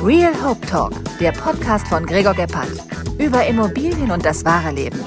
[0.00, 2.70] Real Hope Talk, der Podcast von Gregor Gebhardt.
[3.18, 5.00] Über Immobilien und das wahre Leben.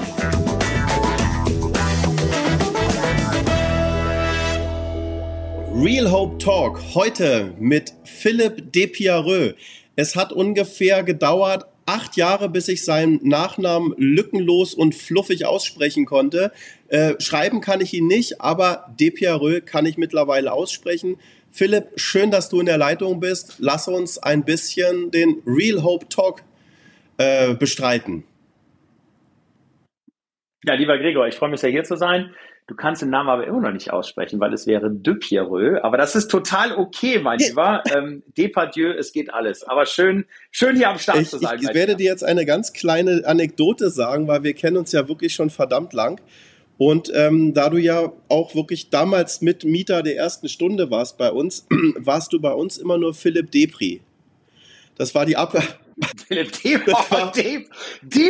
[5.74, 9.54] Real Hope Talk heute mit Philipp Depierreux.
[9.96, 16.52] Es hat ungefähr gedauert acht Jahre, bis ich seinen Nachnamen lückenlos und fluffig aussprechen konnte.
[16.88, 21.16] Äh, schreiben kann ich ihn nicht, aber Depierreux kann ich mittlerweile aussprechen.
[21.52, 23.56] Philipp, schön, dass du in der Leitung bist.
[23.58, 26.42] Lass uns ein bisschen den Real Hope Talk
[27.18, 28.24] äh, bestreiten.
[30.64, 32.34] Ja, lieber Gregor, ich freue mich sehr hier zu sein.
[32.68, 35.82] Du kannst den Namen aber immer noch nicht aussprechen, weil es wäre de Pierreux.
[35.82, 37.82] Aber das ist total okay, mein Lieber.
[37.92, 39.64] Ähm, Depardieu, es geht alles.
[39.64, 41.58] Aber schön, schön hier am Start ich, zu sein.
[41.60, 45.08] Ich, ich werde dir jetzt eine ganz kleine Anekdote sagen, weil wir kennen uns ja
[45.08, 46.20] wirklich schon verdammt lang.
[46.84, 51.30] Und ähm, da du ja auch wirklich damals mit Mieter der ersten Stunde warst bei
[51.30, 54.00] uns, warst du bei uns immer nur Philipp Depri.
[54.96, 55.52] Das war die Ab
[56.26, 56.90] Philipp Depri.
[56.90, 57.68] Das war, Dep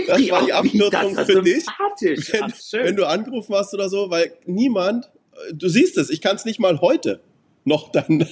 [0.06, 1.64] das war die Abnutzung für dich.
[1.98, 5.10] Wenn, wenn du angerufen hast oder so, weil niemand,
[5.54, 7.20] du siehst es, ich kann es nicht mal heute
[7.64, 8.28] noch dann.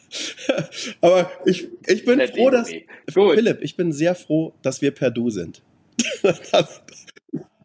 [1.02, 2.70] Aber ich, ich bin froh, dass.
[3.12, 5.60] Philipp, ich bin sehr froh, dass wir per Du sind.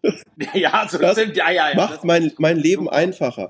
[0.53, 1.75] ja, so das stimmt, ja, ja, ja.
[1.75, 3.49] Macht mein, mein Leben einfacher.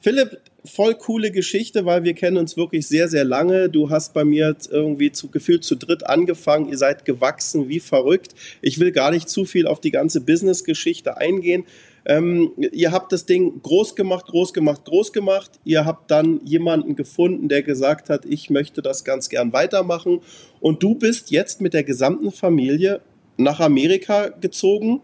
[0.00, 3.68] Philipp, voll coole Geschichte, weil wir kennen uns wirklich sehr, sehr lange.
[3.68, 6.68] Du hast bei mir irgendwie zu, gefühlt zu dritt angefangen.
[6.68, 8.34] Ihr seid gewachsen wie verrückt.
[8.62, 11.64] Ich will gar nicht zu viel auf die ganze Business-Geschichte eingehen.
[12.06, 15.52] Ähm, ihr habt das Ding groß gemacht, groß gemacht, groß gemacht.
[15.64, 20.20] Ihr habt dann jemanden gefunden, der gesagt hat, ich möchte das ganz gern weitermachen.
[20.60, 23.00] Und du bist jetzt mit der gesamten Familie
[23.36, 25.00] nach Amerika gezogen.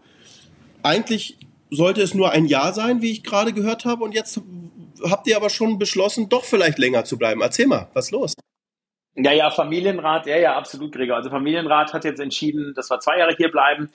[0.83, 1.37] Eigentlich
[1.69, 4.03] sollte es nur ein Jahr sein, wie ich gerade gehört habe.
[4.03, 4.41] Und jetzt
[5.09, 7.41] habt ihr aber schon beschlossen, doch vielleicht länger zu bleiben.
[7.41, 8.33] Erzähl mal, was ist los?
[9.15, 11.17] Ja, ja, Familienrat, ja, ja, absolut, Gregor.
[11.17, 13.89] Also Familienrat hat jetzt entschieden, dass wir zwei Jahre hier bleiben.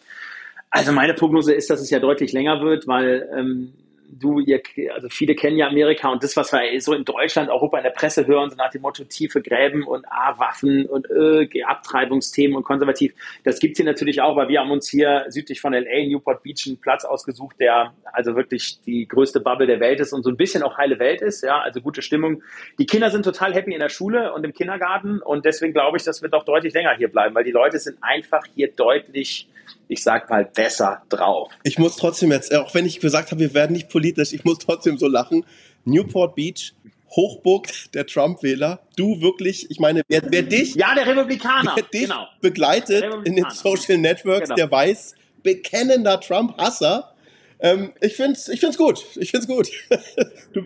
[0.71, 3.73] Also meine Prognose ist, dass es ja deutlich länger wird, weil ähm,
[4.09, 4.61] du, ihr,
[4.95, 7.91] also viele kennen ja Amerika und das, was wir so in Deutschland, Europa in der
[7.91, 12.65] Presse hören, so nach dem Motto tiefe Gräben und ah, Waffen und äh, Abtreibungsthemen und
[12.65, 16.43] konservativ, das gibt's hier natürlich auch, weil wir haben uns hier südlich von LA, Newport
[16.43, 20.31] Beach, einen Platz ausgesucht, der also wirklich die größte Bubble der Welt ist und so
[20.31, 22.43] ein bisschen auch heile Welt ist, ja, also gute Stimmung.
[22.79, 26.05] Die Kinder sind total happy in der Schule und im Kindergarten und deswegen glaube ich,
[26.05, 29.49] das wird auch deutlich länger hier bleiben, weil die Leute sind einfach hier deutlich
[29.89, 31.51] ich sag mal, besser drauf.
[31.63, 34.59] Ich muss trotzdem jetzt, auch wenn ich gesagt habe, wir werden nicht politisch, ich muss
[34.59, 35.45] trotzdem so lachen.
[35.85, 36.75] Newport Beach,
[37.11, 38.81] Hochburg der Trump-Wähler.
[38.97, 42.27] Du wirklich, ich meine, wer, wer dich, ja, der Republikaner, wer dich genau.
[42.41, 44.57] begleitet in den Social Networks, genau.
[44.57, 47.13] der weiß, bekennender Trump-Hasser.
[47.61, 49.05] Ähm, ich find's, ich find's gut.
[49.17, 49.69] Ich find's gut.
[50.53, 50.65] du,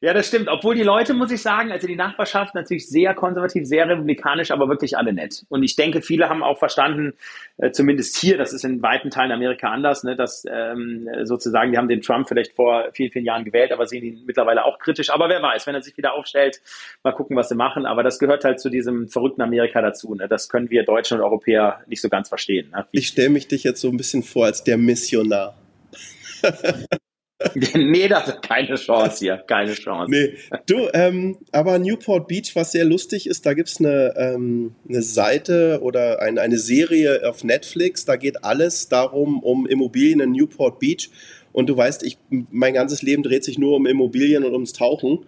[0.00, 0.48] ja, das stimmt.
[0.48, 4.68] Obwohl die Leute, muss ich sagen, also die Nachbarschaft natürlich sehr konservativ, sehr republikanisch, aber
[4.68, 5.44] wirklich alle nett.
[5.48, 7.14] Und ich denke, viele haben auch verstanden,
[7.56, 11.78] äh, zumindest hier, das ist in weiten Teilen Amerika anders, ne, dass ähm, sozusagen, die
[11.78, 15.10] haben den Trump vielleicht vor vielen, vielen Jahren gewählt, aber sehen ihn mittlerweile auch kritisch.
[15.10, 16.60] Aber wer weiß, wenn er sich wieder aufstellt,
[17.02, 17.84] mal gucken, was sie machen.
[17.84, 20.14] Aber das gehört halt zu diesem verrückten Amerika dazu.
[20.14, 20.28] Ne?
[20.28, 22.70] Das können wir Deutschen und Europäer nicht so ganz verstehen.
[22.70, 22.86] Ne?
[22.92, 25.56] Ich stelle mich dich jetzt so ein bisschen vor als der Missionar.
[27.74, 30.10] nee, das ist keine Chance hier, keine Chance.
[30.10, 30.34] Nee,
[30.66, 35.78] du, ähm, aber Newport Beach, was sehr lustig ist, da gibt's eine, ähm, eine Seite
[35.82, 41.10] oder ein, eine Serie auf Netflix, da geht alles darum, um Immobilien in Newport Beach.
[41.52, 45.26] Und du weißt, ich, mein ganzes Leben dreht sich nur um Immobilien und ums Tauchen.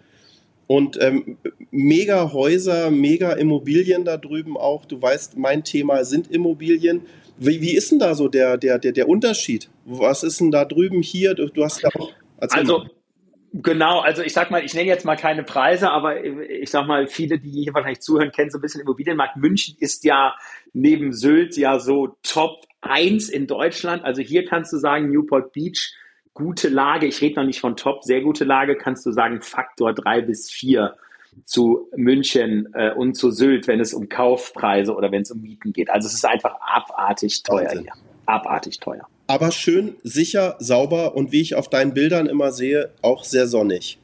[0.66, 1.36] Und ähm,
[1.70, 4.84] mega Häuser, mega Immobilien da drüben auch.
[4.84, 7.02] Du weißt, mein Thema sind Immobilien.
[7.40, 9.70] Wie, wie ist denn da so der, der, der, der Unterschied?
[9.86, 11.34] Was ist denn da drüben hier?
[11.34, 12.12] Du, hast ja auch.
[12.38, 12.86] Also.
[13.52, 17.08] Genau, also ich sag mal, ich nenne jetzt mal keine Preise, aber ich sag mal,
[17.08, 19.38] viele, die hier wahrscheinlich zuhören, kennen so ein bisschen Immobilienmarkt.
[19.38, 20.36] München ist ja
[20.72, 24.04] neben Sylt ja so Top 1 in Deutschland.
[24.04, 25.94] Also hier kannst du sagen, Newport Beach,
[26.34, 27.06] gute Lage.
[27.06, 30.50] Ich rede noch nicht von Top, sehr gute Lage, kannst du sagen, Faktor 3 bis
[30.50, 30.94] 4
[31.44, 35.72] zu München äh, und zu Sylt, wenn es um Kaufpreise oder wenn es um Mieten
[35.72, 35.90] geht.
[35.90, 37.82] Also es ist einfach abartig teuer Wahnsinn.
[37.82, 37.92] hier.
[38.26, 39.06] Abartig teuer.
[39.26, 43.98] Aber schön, sicher, sauber und wie ich auf deinen Bildern immer sehe, auch sehr sonnig.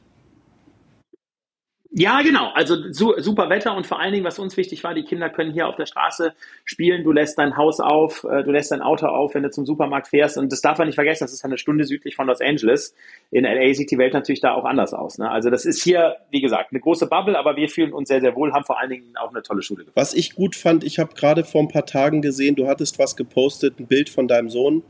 [1.99, 2.51] Ja, genau.
[2.53, 5.67] Also super Wetter und vor allen Dingen, was uns wichtig war, die Kinder können hier
[5.67, 6.33] auf der Straße
[6.63, 7.03] spielen.
[7.03, 10.09] Du lässt dein Haus auf, äh, du lässt dein Auto auf, wenn du zum Supermarkt
[10.09, 10.37] fährst.
[10.37, 12.93] Und das darf man nicht vergessen, das ist eine Stunde südlich von Los Angeles.
[13.31, 15.17] In LA sieht die Welt natürlich da auch anders aus.
[15.17, 15.27] Ne?
[15.27, 18.35] Also das ist hier, wie gesagt, eine große Bubble, aber wir fühlen uns sehr, sehr
[18.35, 19.99] wohl, haben vor allen Dingen auch eine tolle Schule gefunden.
[19.99, 23.15] Was ich gut fand, ich habe gerade vor ein paar Tagen gesehen, du hattest was
[23.15, 24.83] gepostet, ein Bild von deinem Sohn,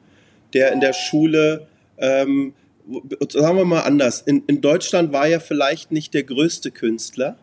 [0.54, 1.68] der in der Schule
[2.00, 2.54] ähm,
[3.30, 7.38] sagen wir mal anders, in, in Deutschland war er vielleicht nicht der größte Künstler,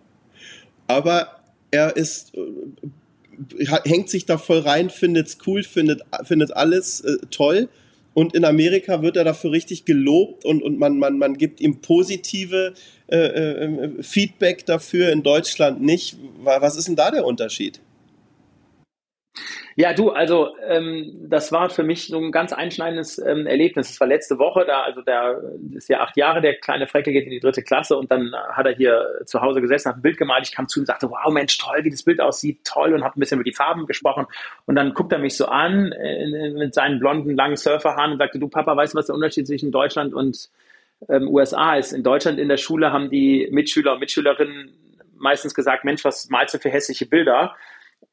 [0.87, 2.41] aber er ist äh,
[3.85, 7.69] hängt sich da voll rein, findet es cool, findet, findet alles äh, toll.
[8.15, 11.81] Und in Amerika wird er dafür richtig gelobt und, und man, man, man gibt ihm
[11.81, 12.75] positive
[13.09, 16.17] äh, äh, Feedback dafür, in Deutschland nicht.
[16.45, 17.81] Was ist denn da der Unterschied?
[19.77, 23.89] Ja, du, also ähm, das war für mich so ein ganz einschneidendes ähm, Erlebnis.
[23.89, 25.43] Das war letzte Woche, da, also der
[25.73, 28.67] ist ja acht Jahre, der kleine Freckel geht in die dritte Klasse und dann hat
[28.67, 30.47] er hier zu Hause gesessen, hat ein Bild gemalt.
[30.47, 33.03] Ich kam zu ihm und sagte, wow, Mensch, toll, wie das Bild aussieht, toll und
[33.03, 34.27] habe ein bisschen über die Farben gesprochen.
[34.67, 38.39] Und dann guckt er mich so an äh, mit seinen blonden, langen Surferhaaren und sagte,
[38.39, 40.51] du Papa, weißt du, was der Unterschied zwischen Deutschland und
[41.09, 41.93] ähm, USA ist?
[41.93, 44.73] In Deutschland in der Schule haben die Mitschüler und Mitschülerinnen
[45.17, 47.57] meistens gesagt, Mensch, was malst du für hässliche Bilder?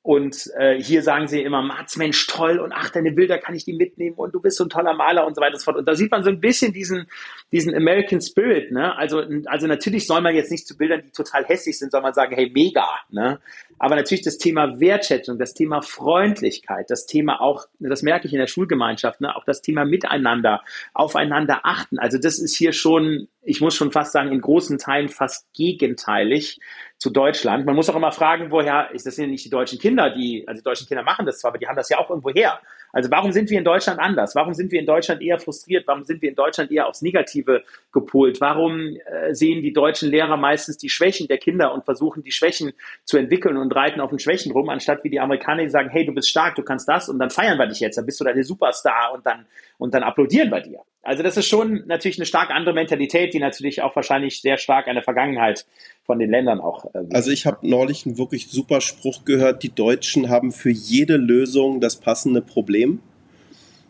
[0.03, 3.65] Und äh, hier sagen sie immer, Mats, Mensch, toll und ach, deine Bilder kann ich
[3.65, 5.77] die mitnehmen und du bist so ein toller Maler und so weiter und so fort.
[5.77, 7.06] Und da sieht man so ein bisschen diesen,
[7.51, 8.71] diesen American Spirit.
[8.71, 8.95] Ne?
[8.98, 12.15] Also, also natürlich soll man jetzt nicht zu Bildern, die total hässlich sind, soll man
[12.15, 12.88] sagen, hey, mega.
[13.12, 13.39] Ne?
[13.77, 18.39] Aber natürlich das Thema Wertschätzung, das Thema Freundlichkeit, das Thema auch, das merke ich in
[18.39, 19.36] der Schulgemeinschaft, ne?
[19.36, 20.63] auch das Thema Miteinander,
[20.95, 22.00] aufeinander achten.
[22.00, 26.59] Also das ist hier schon, ich muss schon fast sagen, in großen Teilen fast gegenteilig
[26.97, 27.65] zu Deutschland.
[27.65, 30.59] Man muss auch immer fragen, woher, ist das sind nicht die deutschen Kinder, die, also
[30.59, 32.59] die deutschen Kinder machen das zwar, aber die haben das ja auch irgendwo her.
[32.93, 34.35] Also warum sind wir in Deutschland anders?
[34.35, 35.88] Warum sind wir in Deutschland eher frustriert?
[35.88, 38.39] Warum sind wir in Deutschland eher aufs Negative gepolt?
[38.41, 42.73] Warum äh, sehen die deutschen Lehrer meistens die Schwächen der Kinder und versuchen die Schwächen
[43.05, 46.05] zu entwickeln und reiten auf den Schwächen rum, anstatt wie die Amerikaner, die sagen, hey,
[46.05, 48.23] du bist stark, du kannst das und dann feiern wir dich jetzt, dann bist du
[48.23, 49.47] deine Superstar und dann,
[49.79, 50.81] und dann applaudieren wir dir.
[51.03, 54.88] Also das ist schon natürlich eine stark andere Mentalität, die natürlich auch wahrscheinlich sehr stark
[54.88, 55.65] an der Vergangenheit
[56.03, 56.86] von den Ländern auch.
[56.94, 61.18] Ähm, also ich habe neulich einen wirklich super Spruch gehört, die Deutschen haben für jede
[61.18, 63.00] Lösung das passende Problem.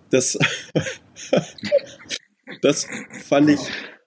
[0.10, 0.38] Das,
[2.62, 2.88] das
[3.24, 3.60] fand ich.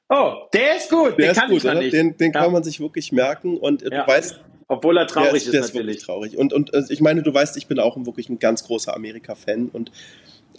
[0.08, 2.40] Oh, der ist gut, der den kann gut, ich Den, den ja.
[2.40, 4.02] kann man sich wirklich merken und ja.
[4.02, 4.40] du weißt.
[4.68, 5.96] Obwohl er traurig ist, der ist, der natürlich.
[5.98, 6.36] Ist traurig.
[6.36, 9.68] Und, und also ich meine, du weißt, ich bin auch wirklich ein ganz großer Amerika-Fan
[9.72, 9.92] und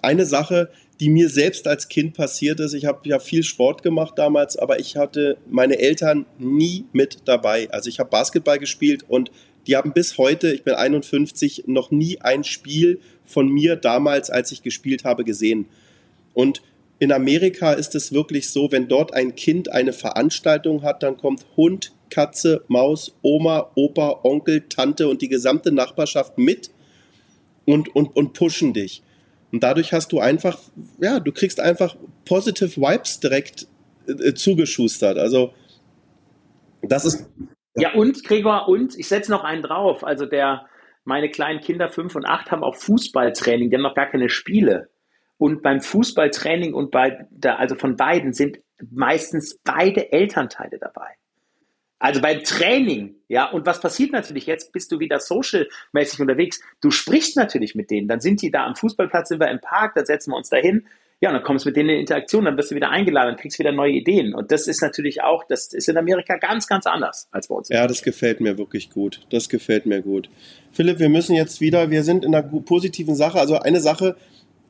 [0.02, 0.70] eine Sache,
[1.00, 2.74] die mir selbst als Kind passiert ist.
[2.74, 7.70] Ich habe ja viel Sport gemacht damals, aber ich hatte meine Eltern nie mit dabei.
[7.72, 9.32] Also ich habe Basketball gespielt und
[9.68, 14.52] die haben bis heute, ich bin 51, noch nie ein Spiel von mir damals, als
[14.52, 15.66] ich gespielt habe, gesehen.
[16.34, 16.62] Und
[17.00, 21.46] in Amerika ist es wirklich so, wenn dort ein Kind eine Veranstaltung hat, dann kommt
[21.58, 26.72] Hund, Katze, Maus, Oma, Opa, Onkel, Tante und die gesamte Nachbarschaft mit
[27.66, 29.04] und, und, und pushen dich.
[29.52, 30.60] Und dadurch hast du einfach,
[31.00, 33.68] ja, du kriegst einfach positive Vibes direkt
[34.08, 35.18] äh, zugeschustert.
[35.18, 35.54] Also,
[36.82, 37.30] das ist.
[37.76, 40.04] Ja, und Gregor, und ich setze noch einen drauf.
[40.04, 40.66] Also, der,
[41.04, 44.90] meine kleinen Kinder fünf und acht haben auch Fußballtraining, die haben noch gar keine Spiele.
[45.38, 48.60] Und beim Fußballtraining und bei der, also von beiden sind
[48.92, 51.16] meistens beide Elternteile dabei.
[51.98, 54.74] Also beim Training, ja, und was passiert natürlich jetzt?
[54.74, 56.60] Bist du wieder social-mäßig unterwegs?
[56.82, 58.08] Du sprichst natürlich mit denen.
[58.08, 60.58] Dann sind die da am Fußballplatz, sind wir im Park, da setzen wir uns da
[60.58, 60.86] hin.
[61.22, 63.38] Ja, und dann kommst du mit denen in Interaktion, dann wirst du wieder eingeladen, dann
[63.38, 64.36] kriegst du wieder neue Ideen.
[64.36, 67.70] Und das ist natürlich auch, das ist in Amerika ganz, ganz anders als bei uns.
[67.70, 69.22] Ja, das gefällt mir wirklich gut.
[69.30, 70.30] Das gefällt mir gut.
[70.74, 73.40] Philipp, wir müssen jetzt wieder, wir sind in einer positiven Sache.
[73.40, 74.18] Also eine Sache,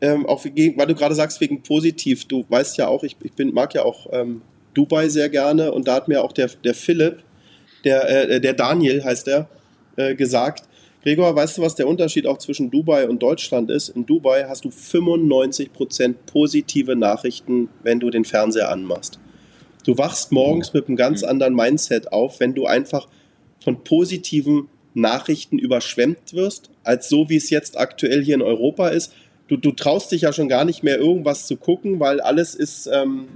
[0.02, 3.52] ähm, auch weil du gerade sagst, wegen positiv, du weißt ja auch, ich, ich bin,
[3.54, 4.44] mag ja auch ähm,
[4.76, 7.24] Dubai sehr gerne und da hat mir auch der, der Philipp,
[7.84, 9.50] der, äh, der Daniel heißt er,
[9.96, 10.66] äh, gesagt,
[11.06, 13.90] Gregor, weißt du, was der Unterschied auch zwischen Dubai und Deutschland ist?
[13.90, 19.20] In Dubai hast du 95% positive Nachrichten, wenn du den Fernseher anmachst.
[19.86, 23.08] Du wachst morgens mit einem ganz anderen Mindset auf, wenn du einfach
[23.64, 29.14] von positiven Nachrichten überschwemmt wirst, als so wie es jetzt aktuell hier in Europa ist.
[29.48, 32.90] Du, du traust dich ja schon gar nicht mehr irgendwas zu gucken, weil alles ist
[32.92, 33.28] ähm,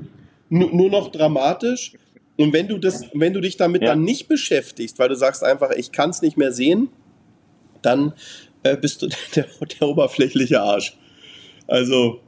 [0.49, 1.93] nur noch dramatisch.
[2.37, 3.89] Und wenn du das, wenn du dich damit ja.
[3.89, 6.89] dann nicht beschäftigst, weil du sagst einfach, ich kann es nicht mehr sehen,
[7.81, 8.13] dann
[8.63, 9.45] äh, bist du der,
[9.79, 10.97] der, oberflächliche Arsch.
[11.67, 12.21] Also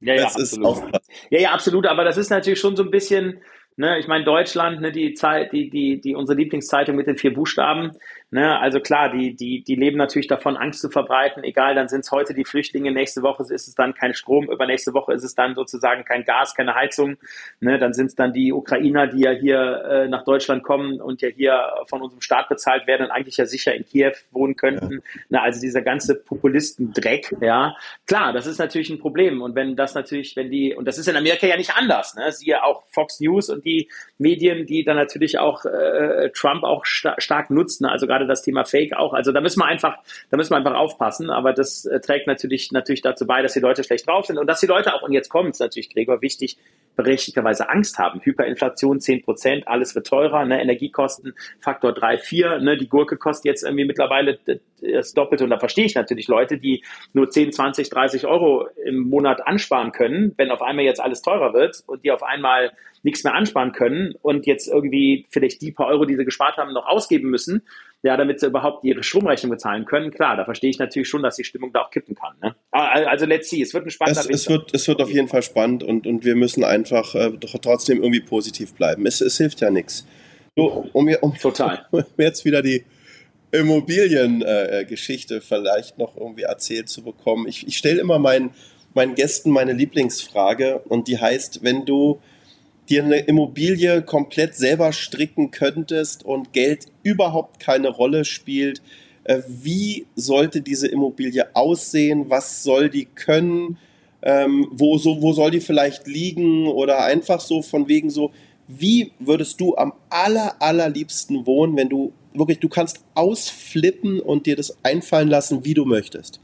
[0.00, 0.76] ja, ja, das absolut.
[0.76, 1.86] ist auch Ja, ja, absolut.
[1.86, 3.40] Aber das ist natürlich schon so ein bisschen,
[3.76, 7.34] ne, ich meine, Deutschland, ne, die Zeit, die, die, die unsere Lieblingszeitung mit den vier
[7.34, 7.92] Buchstaben,
[8.30, 8.58] Ne?
[8.58, 11.44] Also klar, die, die, die leben natürlich davon, Angst zu verbreiten.
[11.44, 14.92] Egal, dann sind es heute die Flüchtlinge, nächste Woche ist es dann kein Strom, übernächste
[14.92, 17.16] Woche ist es dann sozusagen kein Gas, keine Heizung.
[17.60, 17.78] Ne?
[17.78, 21.28] Dann sind es dann die Ukrainer, die ja hier äh, nach Deutschland kommen und ja
[21.28, 21.58] hier
[21.88, 24.92] von unserem Staat bezahlt werden und eigentlich ja sicher in Kiew wohnen könnten.
[24.92, 25.20] Ja.
[25.30, 25.42] Ne?
[25.42, 27.76] Also dieser ganze Populistendreck, ja.
[28.06, 29.40] Klar, das ist natürlich ein Problem.
[29.40, 32.30] Und wenn das natürlich, wenn die, und das ist in Amerika ja nicht anders, ne?
[32.32, 37.14] Siehe auch Fox News und die Medien, die dann natürlich auch äh, Trump auch sta
[37.18, 39.12] stark nutzen, also gerade das Thema Fake auch.
[39.12, 39.96] Also da müssen wir einfach,
[40.30, 41.30] da müssen wir einfach aufpassen.
[41.30, 44.46] Aber das äh, trägt natürlich natürlich dazu bei, dass die Leute schlecht drauf sind und
[44.46, 46.58] dass die Leute auch und jetzt kommt es natürlich, Gregor, wichtig,
[46.96, 48.20] berechtigterweise Angst haben.
[48.20, 50.60] Hyperinflation 10 Prozent, alles wird teurer, ne?
[50.60, 52.76] Energiekosten Faktor 3, 4, ne?
[52.76, 54.38] die Gurke kostet jetzt irgendwie mittlerweile
[54.80, 56.82] das Doppelte und da verstehe ich natürlich Leute, die
[57.12, 61.54] nur 10, 20, 30 Euro im Monat ansparen können, wenn auf einmal jetzt alles teurer
[61.54, 62.72] wird und die auf einmal
[63.02, 66.72] nichts mehr ansparen können und jetzt irgendwie vielleicht die paar Euro, die sie gespart haben,
[66.72, 67.62] noch ausgeben müssen,
[68.08, 70.10] ja, damit sie überhaupt ihre Stromrechnung bezahlen können.
[70.10, 72.34] Klar, da verstehe ich natürlich schon, dass die Stimmung da auch kippen kann.
[72.42, 72.54] Ne?
[72.70, 75.42] Also let's see, es wird ein spannender es, es wird, es wird auf jeden Fall
[75.42, 79.04] spannend und, und wir müssen einfach äh, trotzdem irgendwie positiv bleiben.
[79.04, 80.06] Es, es hilft ja nichts.
[80.56, 81.84] So, um, um, Total.
[81.90, 82.82] Um jetzt wieder die
[83.52, 87.46] Immobiliengeschichte äh, vielleicht noch irgendwie erzählt zu bekommen.
[87.46, 88.54] Ich, ich stelle immer meinen,
[88.94, 92.22] meinen Gästen meine Lieblingsfrage und die heißt, wenn du
[92.88, 98.82] dir eine Immobilie komplett selber stricken könntest und Geld überhaupt keine Rolle spielt,
[99.28, 102.30] äh, wie sollte diese Immobilie aussehen?
[102.30, 103.76] Was soll die können?
[104.22, 106.66] Ähm, wo, so, wo soll die vielleicht liegen?
[106.66, 108.32] Oder einfach so von wegen so,
[108.66, 114.56] wie würdest du am aller, allerliebsten wohnen, wenn du wirklich, du kannst ausflippen und dir
[114.56, 116.40] das einfallen lassen, wie du möchtest?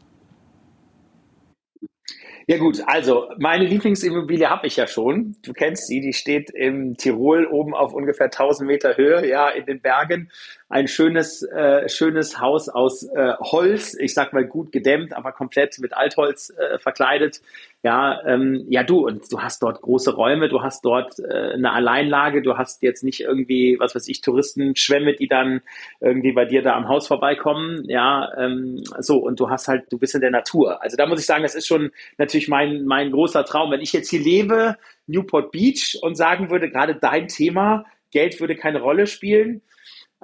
[2.47, 5.35] Ja gut, also meine Lieblingsimmobilie habe ich ja schon.
[5.43, 9.65] Du kennst sie, die steht im Tirol oben auf ungefähr 1000 Meter Höhe, ja, in
[9.65, 10.31] den Bergen
[10.75, 15.79] ein schönes, äh, schönes Haus aus äh, Holz, ich sag mal gut gedämmt, aber komplett
[15.79, 17.43] mit Altholz äh, verkleidet.
[17.85, 21.71] Ja, ähm, ja, du, und du hast dort große Räume, du hast dort äh, eine
[21.71, 25.61] Alleinlage, du hast jetzt nicht irgendwie, was weiß ich, Touristenschwämme, die dann
[26.01, 27.85] irgendwie bei dir da am Haus vorbeikommen.
[27.89, 30.83] Ja, ähm, so, und du hast halt, du bist in der Natur.
[30.83, 33.71] Also da muss ich sagen, das ist schon natürlich mein, mein großer Traum.
[33.71, 34.77] Wenn ich jetzt hier lebe,
[35.07, 39.63] Newport Beach, und sagen würde, gerade dein Thema, Geld würde keine Rolle spielen,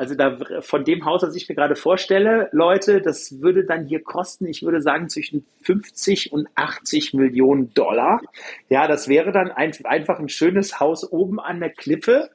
[0.01, 4.03] also da von dem Haus, das ich mir gerade vorstelle, Leute, das würde dann hier
[4.03, 8.23] kosten, ich würde sagen, zwischen 50 und 80 Millionen Dollar.
[8.71, 12.31] Ja, das wäre dann ein, einfach ein schönes Haus oben an der Klippe.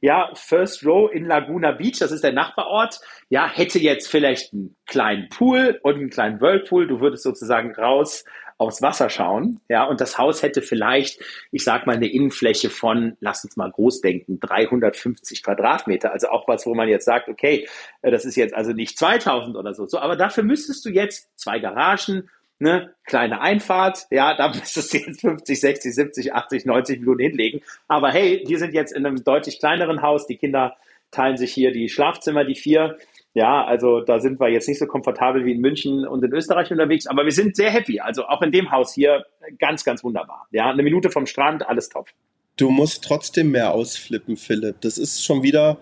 [0.00, 2.98] Ja, First Row in Laguna Beach, das ist der Nachbarort.
[3.28, 6.88] Ja, hätte jetzt vielleicht einen kleinen Pool und einen kleinen Whirlpool.
[6.88, 8.24] Du würdest sozusagen raus
[8.58, 9.60] aufs Wasser schauen.
[9.68, 11.20] Ja, und das Haus hätte vielleicht,
[11.50, 16.12] ich sag mal, eine Innenfläche von, lass uns mal groß denken, 350 Quadratmeter.
[16.12, 17.68] Also auch was, wo man jetzt sagt, okay,
[18.02, 19.86] äh, das ist jetzt also nicht 2000 oder so.
[19.86, 24.98] So, aber dafür müsstest du jetzt zwei Garagen, ne, kleine Einfahrt, ja, da müsstest du
[24.98, 27.60] jetzt 50, 60, 70, 80, 90 Millionen hinlegen.
[27.88, 30.26] Aber hey, wir sind jetzt in einem deutlich kleineren Haus.
[30.26, 30.76] Die Kinder
[31.10, 32.98] teilen sich hier die Schlafzimmer, die vier.
[33.34, 36.70] Ja, also da sind wir jetzt nicht so komfortabel wie in München und in Österreich
[36.70, 37.98] unterwegs, aber wir sind sehr happy.
[37.98, 39.26] Also auch in dem Haus hier
[39.58, 40.46] ganz, ganz wunderbar.
[40.52, 42.08] Ja, eine Minute vom Strand, alles top.
[42.56, 44.80] Du musst trotzdem mehr ausflippen, Philipp.
[44.82, 45.78] Das ist schon wieder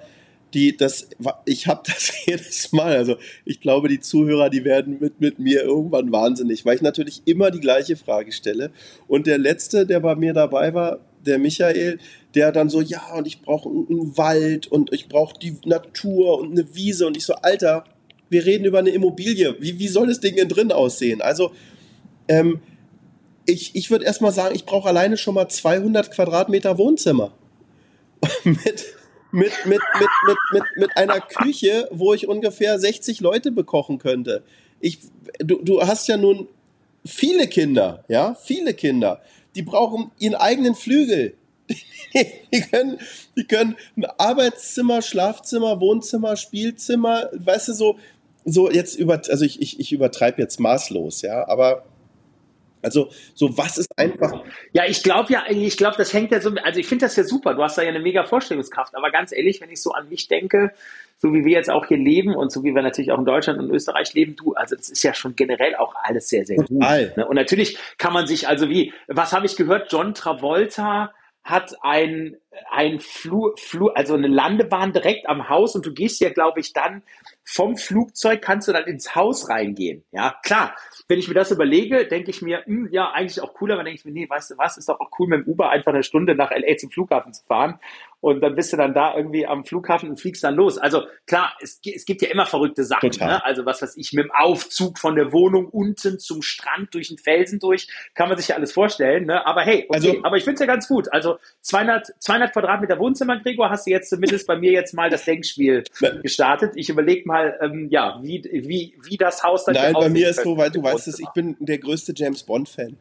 [0.55, 1.11] die, das,
[1.45, 2.97] ich habe das jedes Mal.
[2.97, 7.23] Also ich glaube, die Zuhörer, die werden mit, mit mir irgendwann wahnsinnig, weil ich natürlich
[7.27, 8.71] immer die gleiche Frage stelle.
[9.09, 11.99] Und der letzte, der bei mir dabei war, der Michael,
[12.35, 16.53] der dann so, ja, und ich brauche einen Wald und ich brauche die Natur und
[16.53, 17.07] eine Wiese.
[17.07, 17.85] Und ich so, Alter,
[18.29, 19.57] wir reden über eine Immobilie.
[19.61, 21.21] Wie, wie soll das Ding denn drin aussehen?
[21.21, 21.53] Also,
[22.29, 22.61] ähm,
[23.47, 27.33] ich, ich würde erstmal sagen, ich brauche alleine schon mal 200 Quadratmeter Wohnzimmer.
[28.45, 28.57] mit,
[29.33, 29.81] mit, mit, mit,
[30.27, 34.45] mit, mit, mit einer Küche, wo ich ungefähr 60 Leute bekochen könnte.
[34.81, 34.99] Ich,
[35.39, 36.49] du, du hast ja nun
[37.05, 39.21] viele Kinder, ja, viele Kinder.
[39.55, 41.35] Die brauchen ihren eigenen Flügel.
[42.53, 42.99] die, können,
[43.37, 47.99] die können ein Arbeitszimmer, Schlafzimmer, Wohnzimmer, Spielzimmer, weißt du, so,
[48.45, 51.85] so jetzt über, also ich, ich, ich übertreibe jetzt maßlos, ja, aber
[52.83, 54.45] also, so was ist einfach.
[54.73, 57.25] Ja, ich glaube ja, ich glaube, das hängt ja so, also ich finde das ja
[57.25, 57.55] super.
[57.55, 58.95] Du hast da ja eine mega Vorstellungskraft.
[58.97, 60.73] Aber ganz ehrlich, wenn ich so an mich denke,
[61.19, 63.61] so wie wir jetzt auch hier leben und so wie wir natürlich auch in Deutschland
[63.61, 66.71] und Österreich leben, du, also das ist ja schon generell auch alles sehr, sehr gut.
[67.17, 67.27] Ne?
[67.27, 69.93] Und natürlich kann man sich, also wie, was habe ich gehört?
[69.93, 71.13] John Travolta
[71.45, 72.37] hat ein,
[72.71, 76.73] ein Flur, Flur, also eine Landebahn direkt am Haus und du gehst ja, glaube ich,
[76.73, 77.03] dann
[77.45, 80.05] vom Flugzeug kannst du dann ins Haus reingehen.
[80.13, 80.77] Ja, klar.
[81.09, 83.85] Wenn ich mir das überlege, denke ich mir, mh, hm, ja, eigentlich auch cooler, aber
[83.85, 85.93] denke ich mir, nee, weißt du was, ist doch auch cool, mit dem Uber einfach
[85.93, 87.79] eine Stunde nach LA zum Flughafen zu fahren
[88.23, 90.79] und dann bist du dann da irgendwie am Flughafen und fliegst dann los.
[90.79, 93.11] Also klar, es, es gibt ja immer verrückte Sachen.
[93.19, 93.45] Ne?
[93.45, 97.19] Also was weiß ich, mit dem Aufzug von der Wohnung unten zum Strand durch den
[97.19, 99.27] Felsen durch, kann man sich ja alles vorstellen.
[99.27, 99.45] Ne?
[99.45, 101.13] Aber hey, okay, also, aber ich finde es ja ganz gut.
[101.13, 105.25] Also 200, 200 Quadratmeter Wohnzimmer, Gregor, hast du jetzt zumindest bei mir jetzt mal das
[105.25, 105.83] Denkspiel
[106.23, 106.75] gestartet.
[106.77, 110.43] Ich überlege mal, ähm, ja, wie, wie, wie das Haus dann Nein, bei mir ist
[110.43, 112.97] so, weil du weißt es, ich bin der größte James Bond-Fan.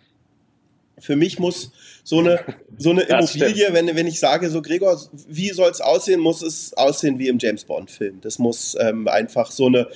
[0.99, 1.71] Für mich muss
[2.03, 2.39] so eine,
[2.77, 6.73] so eine Immobilie, wenn, wenn ich sage, so Gregor, wie soll es aussehen, muss es
[6.73, 8.21] aussehen wie im James Bond-Film.
[8.21, 9.87] Das muss ähm, einfach so eine.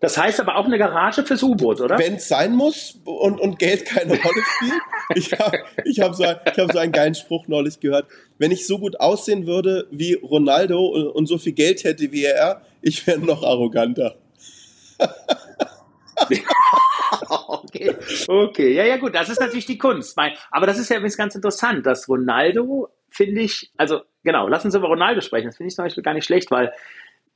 [0.00, 1.98] Das heißt aber auch eine Garage fürs U-Boot, oder?
[1.98, 4.80] Wenn es sein muss und, und Geld keine Rolle spielt.
[5.14, 8.06] ich habe ich hab so, hab so einen geilen Spruch neulich gehört.
[8.38, 12.24] Wenn ich so gut aussehen würde wie Ronaldo und, und so viel Geld hätte wie
[12.24, 14.16] er, ich wäre noch arroganter.
[17.48, 17.94] okay.
[18.26, 20.18] okay, ja, ja, gut, das ist natürlich die Kunst.
[20.50, 24.88] Aber das ist ja ganz interessant, dass Ronaldo, finde ich, also genau, lassen Sie über
[24.88, 26.72] Ronaldo sprechen, das finde ich zum Beispiel gar nicht schlecht, weil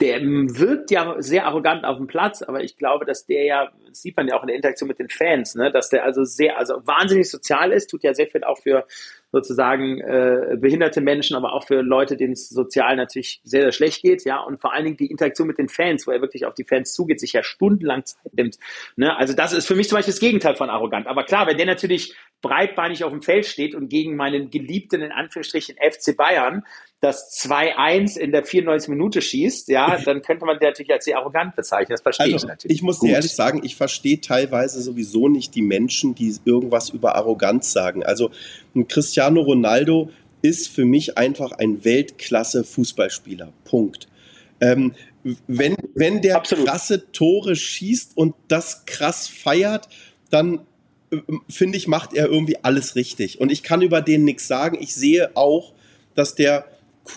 [0.00, 4.02] der wirkt ja sehr arrogant auf dem Platz, aber ich glaube, dass der ja, das
[4.02, 6.58] sieht man ja auch in der Interaktion mit den Fans, ne, dass der also sehr,
[6.58, 8.86] also wahnsinnig sozial ist, tut ja sehr viel auch für
[9.32, 14.02] sozusagen äh, behinderte Menschen, aber auch für Leute, denen es sozial natürlich sehr, sehr schlecht
[14.02, 16.54] geht, ja, und vor allen Dingen die Interaktion mit den Fans, wo er wirklich auf
[16.54, 18.58] die Fans zugeht, sich ja stundenlang Zeit nimmt.
[18.96, 19.16] Ne?
[19.16, 21.06] Also das ist für mich zum Beispiel das Gegenteil von arrogant.
[21.06, 25.12] Aber klar, wenn der natürlich breitbeinig auf dem Feld steht und gegen meinen geliebten, in
[25.12, 26.64] Anführungsstrichen, FC Bayern
[27.00, 31.18] das 2-1 in der 94 Minute schießt, ja, dann könnte man den natürlich als sehr
[31.18, 31.90] arrogant bezeichnen.
[31.90, 32.76] Das verstehe also, ich natürlich.
[32.76, 37.16] Ich muss dir ehrlich sagen, ich verstehe teilweise sowieso nicht die Menschen, die irgendwas über
[37.16, 38.04] Arroganz sagen.
[38.04, 38.30] Also
[38.76, 40.08] ein Cristiano Ronaldo
[40.40, 43.52] ist für mich einfach ein Weltklasse-Fußballspieler.
[43.64, 44.06] Punkt.
[44.60, 44.94] Ähm,
[45.48, 46.66] wenn, wenn der Absolut.
[46.66, 49.88] krasse Tore schießt und das krass feiert,
[50.30, 50.60] dann
[51.10, 51.16] äh,
[51.48, 53.40] finde ich, macht er irgendwie alles richtig.
[53.40, 54.78] Und ich kann über den nichts sagen.
[54.80, 55.72] Ich sehe auch,
[56.14, 56.66] dass der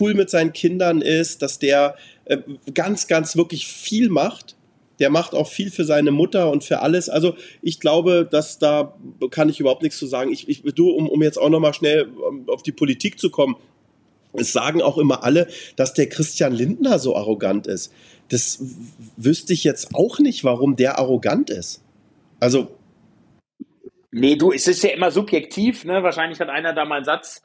[0.00, 1.94] cool mit seinen Kindern ist, dass der
[2.24, 2.38] äh,
[2.74, 4.55] ganz, ganz wirklich viel macht.
[4.98, 7.08] Der macht auch viel für seine Mutter und für alles.
[7.08, 8.96] Also ich glaube, dass da
[9.30, 10.32] kann ich überhaupt nichts zu sagen.
[10.32, 13.56] Ich, ich du, um, um jetzt auch nochmal schnell ähm, auf die Politik zu kommen.
[14.32, 17.92] Es sagen auch immer alle, dass der Christian Lindner so arrogant ist.
[18.28, 18.60] Das
[19.16, 21.82] wüsste ich jetzt auch nicht, warum der arrogant ist.
[22.40, 22.68] Also.
[24.10, 26.02] Nee, du, es ist ja immer subjektiv, ne?
[26.02, 27.42] Wahrscheinlich hat einer da mal einen Satz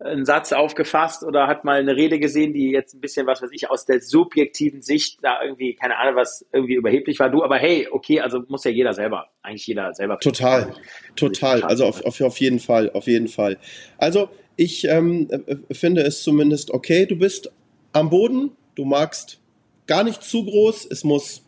[0.00, 3.50] einen Satz aufgefasst oder hat mal eine Rede gesehen, die jetzt ein bisschen, was weiß
[3.52, 7.30] ich, aus der subjektiven Sicht da irgendwie, keine Ahnung, was irgendwie überheblich war.
[7.30, 10.18] Du, aber hey, okay, also muss ja jeder selber, eigentlich jeder selber.
[10.20, 10.72] Total,
[11.16, 11.62] total.
[11.62, 13.58] Also auf, auf, auf jeden Fall, auf jeden Fall.
[13.96, 15.28] Also ich ähm,
[15.70, 17.06] finde es zumindest okay.
[17.06, 17.50] Du bist
[17.92, 19.40] am Boden, du magst
[19.86, 21.42] gar nicht zu groß, es muss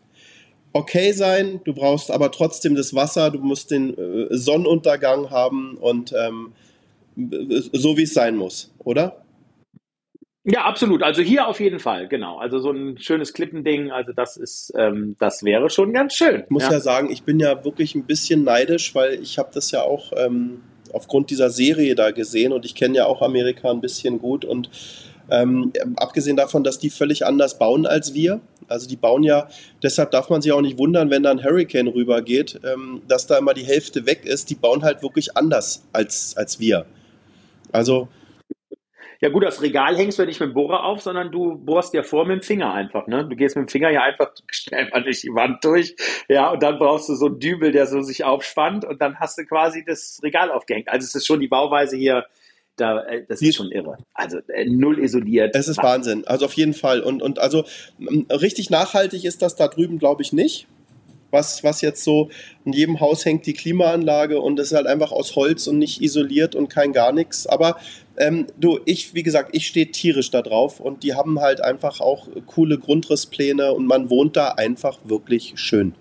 [0.73, 6.13] okay sein, du brauchst aber trotzdem das Wasser, du musst den äh, Sonnenuntergang haben und
[6.13, 6.53] ähm,
[7.15, 9.23] so wie es sein muss, oder?
[10.43, 11.03] Ja, absolut.
[11.03, 12.39] Also hier auf jeden Fall, genau.
[12.39, 16.41] Also so ein schönes Klippending, also das ist, ähm, das wäre schon ganz schön.
[16.45, 16.71] Ich muss ja.
[16.71, 16.79] ja.
[16.79, 20.61] sagen, ich bin ja wirklich ein bisschen neidisch, weil ich habe das ja auch ähm,
[20.93, 24.71] aufgrund dieser Serie da gesehen und ich kenne ja auch Amerika ein bisschen gut und
[25.29, 28.41] ähm, abgesehen davon, dass die völlig anders bauen als wir.
[28.67, 29.47] Also die bauen ja,
[29.83, 33.37] deshalb darf man sich auch nicht wundern, wenn da ein Hurricane rübergeht, ähm, dass da
[33.37, 34.49] immer die Hälfte weg ist.
[34.49, 36.85] Die bauen halt wirklich anders als, als wir.
[37.71, 38.07] Also.
[39.19, 41.93] Ja gut, das Regal hängst du ja nicht mit dem Bohrer auf, sondern du bohrst
[41.93, 43.27] ja vor mit dem Finger einfach, ne?
[43.27, 45.95] Du gehst mit dem Finger ja einfach schnell mal durch die Wand durch,
[46.27, 49.37] ja, und dann brauchst du so einen Dübel, der so sich aufspannt und dann hast
[49.37, 50.89] du quasi das Regal aufgehängt.
[50.89, 52.25] Also es ist schon die Bauweise hier,
[52.77, 53.97] da, äh, das ist schon irre.
[54.15, 55.55] Also äh, null isoliert.
[55.55, 56.25] Es ist Wahnsinn.
[56.25, 57.01] Also auf jeden Fall.
[57.01, 57.63] Und, und also
[58.31, 60.67] richtig nachhaltig ist das da drüben, glaube ich, nicht
[61.31, 62.29] was, was jetzt so
[62.65, 66.01] in jedem Haus hängt, die Klimaanlage und es ist halt einfach aus Holz und nicht
[66.01, 67.47] isoliert und kein gar nichts.
[67.47, 67.77] Aber
[68.17, 72.01] ähm, du, ich, wie gesagt, ich stehe tierisch da drauf und die haben halt einfach
[72.01, 75.93] auch coole Grundrisspläne und man wohnt da einfach wirklich schön.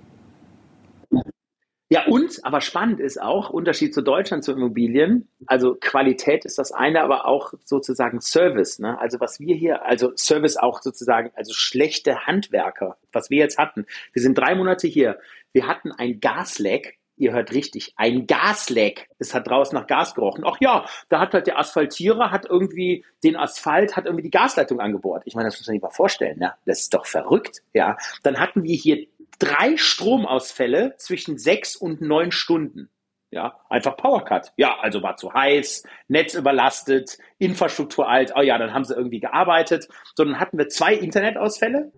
[1.93, 6.71] Ja, und, aber spannend ist auch, Unterschied zu Deutschland zu Immobilien, also Qualität ist das
[6.71, 8.97] eine, aber auch sozusagen Service, ne?
[9.01, 13.87] Also was wir hier, also Service auch sozusagen, also schlechte Handwerker, was wir jetzt hatten.
[14.13, 15.19] Wir sind drei Monate hier.
[15.53, 19.09] Wir hatten ein Gasleck, ihr hört richtig, ein Gasleck.
[19.19, 20.45] Es hat draußen nach Gas gerochen.
[20.47, 24.79] Ach ja, da hat halt der Asphaltierer, hat irgendwie den Asphalt, hat irgendwie die Gasleitung
[24.79, 25.25] angebohrt.
[25.27, 26.55] Ich meine, das muss man sich mal vorstellen, ne?
[26.67, 27.97] Das ist doch verrückt, ja.
[28.23, 29.07] Dann hatten wir hier
[29.41, 32.91] drei Stromausfälle zwischen sechs und neun Stunden.
[33.33, 34.53] Ja, einfach Powercut.
[34.57, 38.33] Ja, also war zu heiß, Netz überlastet, Infrastruktur alt.
[38.37, 39.89] Oh ja, dann haben sie irgendwie gearbeitet.
[40.17, 41.93] So, dann hatten wir zwei Internetausfälle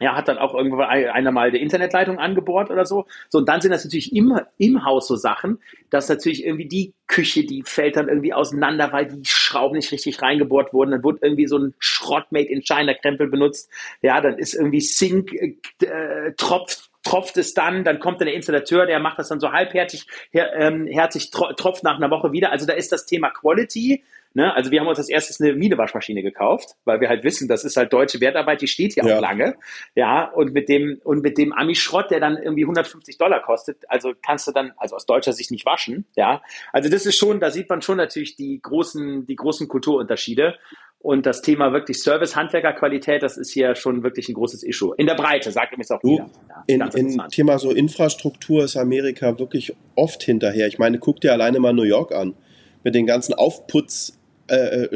[0.00, 3.06] ja, hat dann auch irgendwo einer mal die Internetleitung angebohrt oder so.
[3.28, 5.58] So, und dann sind das natürlich im, im Haus so Sachen,
[5.90, 10.20] dass natürlich irgendwie die Küche, die fällt dann irgendwie auseinander, weil die Schrauben nicht richtig
[10.20, 10.90] reingebohrt wurden.
[10.90, 13.70] Dann wurde irgendwie so ein Schrott-Made in China-Krempel benutzt.
[14.02, 18.84] Ja, dann ist irgendwie Sink, äh, tropft tropft es dann, dann kommt dann der Installateur,
[18.84, 22.50] der macht das dann so halbherzig, her, ähm, herzig tropft nach einer Woche wieder.
[22.50, 24.02] Also da ist das Thema Quality
[24.36, 24.54] Ne?
[24.54, 27.78] Also wir haben uns als erstes eine Miele-Waschmaschine gekauft, weil wir halt wissen, das ist
[27.78, 29.16] halt deutsche Wertarbeit, die steht hier ja.
[29.16, 29.56] auch lange.
[29.94, 34.12] Ja, und mit dem, und mit dem Ami-Schrott, der dann irgendwie 150 Dollar kostet, also
[34.20, 36.04] kannst du dann, also aus deutscher Sicht nicht waschen.
[36.16, 36.42] Ja,
[36.74, 40.56] also das ist schon, da sieht man schon natürlich die großen, die großen Kulturunterschiede.
[40.98, 44.94] Und das Thema wirklich Service, Handwerkerqualität, das ist hier schon wirklich ein großes Issue.
[44.98, 46.28] In der Breite, sagt mir es auch jeder.
[46.48, 50.66] Ja, in, in Thema so Infrastruktur ist Amerika wirklich oft hinterher.
[50.66, 52.34] Ich meine, guck dir alleine mal New York an.
[52.82, 54.88] Mit den ganzen Aufputzstromleitungen, äh,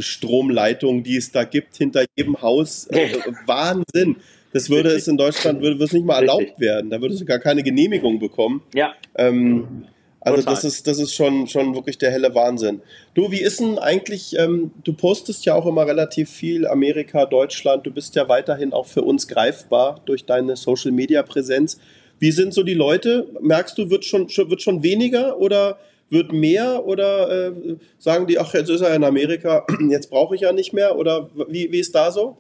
[1.03, 2.87] die es da gibt, hinter jedem Haus.
[2.89, 3.09] Äh,
[3.47, 4.17] Wahnsinn.
[4.53, 6.91] Das würde es in Deutschland, würde, würde es nicht mal erlaubt werden.
[6.91, 8.63] Da würdest du gar keine Genehmigung bekommen.
[8.75, 8.95] Ja.
[9.17, 9.87] Ähm,
[10.21, 12.83] also das ist, das ist schon, schon wirklich der helle Wahnsinn.
[13.15, 17.87] Du, wie ist denn eigentlich, ähm, du postest ja auch immer relativ viel Amerika, Deutschland,
[17.87, 21.81] du bist ja weiterhin auch für uns greifbar durch deine Social-Media-Präsenz.
[22.19, 23.29] Wie sind so die Leute?
[23.41, 25.79] Merkst du, wird schon, wird schon weniger oder
[26.11, 30.43] wird mehr oder äh, sagen die, ach, jetzt ist er in Amerika, jetzt brauche ich
[30.43, 32.37] ja nicht mehr oder wie, wie ist da so?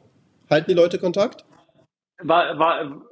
[0.51, 1.45] Halten die Leute Kontakt?
[2.23, 3.03] War, war,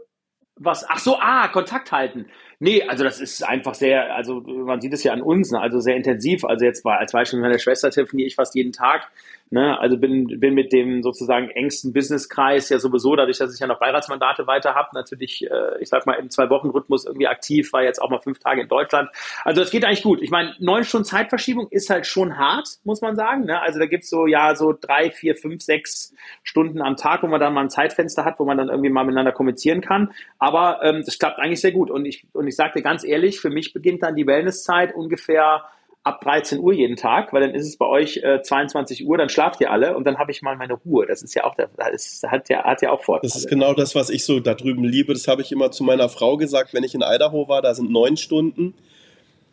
[0.56, 0.84] was?
[0.88, 2.26] Ach so, ah, Kontakt halten.
[2.58, 5.78] Nee, also das ist einfach sehr, also man sieht es ja an uns, ne, also
[5.78, 6.44] sehr intensiv.
[6.44, 9.10] Also jetzt war als Beispiel mit meiner Schwester telefoniere ich fast jeden Tag.
[9.50, 9.78] Ne?
[9.78, 13.78] Also bin, bin mit dem sozusagen engsten Businesskreis ja sowieso, dadurch, dass ich ja noch
[13.78, 18.10] Beiratsmandate weiter habe, natürlich, äh, ich sag mal, im Zwei-Wochen-Rhythmus irgendwie aktiv, war jetzt auch
[18.10, 19.08] mal fünf Tage in Deutschland.
[19.44, 20.20] Also das geht eigentlich gut.
[20.20, 23.44] Ich meine, neun Stunden Zeitverschiebung ist halt schon hart, muss man sagen.
[23.44, 23.58] Ne?
[23.60, 27.40] Also da gibt's so, ja, so drei, vier, fünf, sechs Stunden am Tag, wo man
[27.40, 30.12] dann mal ein Zeitfenster hat, wo man dann irgendwie mal miteinander kommunizieren kann.
[30.38, 31.90] Aber ähm, das klappt eigentlich sehr gut.
[31.90, 35.64] Und ich, und ich sage dir ganz ehrlich, für mich beginnt dann die Wellnesszeit ungefähr
[36.04, 39.28] ab 13 Uhr jeden Tag, weil dann ist es bei euch äh, 22 Uhr, dann
[39.28, 41.06] schlaft ihr alle und dann habe ich mal meine Ruhe.
[41.06, 43.28] Das ist ja auch, das hat ja, hat ja auch Vorteile.
[43.28, 45.12] Das ist genau das, was ich so da drüben liebe.
[45.12, 47.90] Das habe ich immer zu meiner Frau gesagt, wenn ich in Idaho war, da sind
[47.90, 48.74] neun Stunden.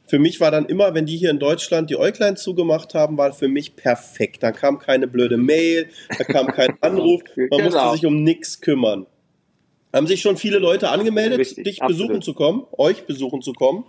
[0.08, 3.34] Für mich war dann immer, wenn die hier in Deutschland die Äuglein zugemacht haben, war
[3.34, 4.44] für mich perfekt.
[4.44, 7.64] Da kam keine blöde Mail, da kam kein Anruf, man genau.
[7.64, 9.08] musste sich um nichts kümmern.
[9.92, 12.08] Haben sich schon viele Leute angemeldet, Richtig, dich absolut.
[12.08, 13.86] besuchen zu kommen, euch besuchen zu kommen?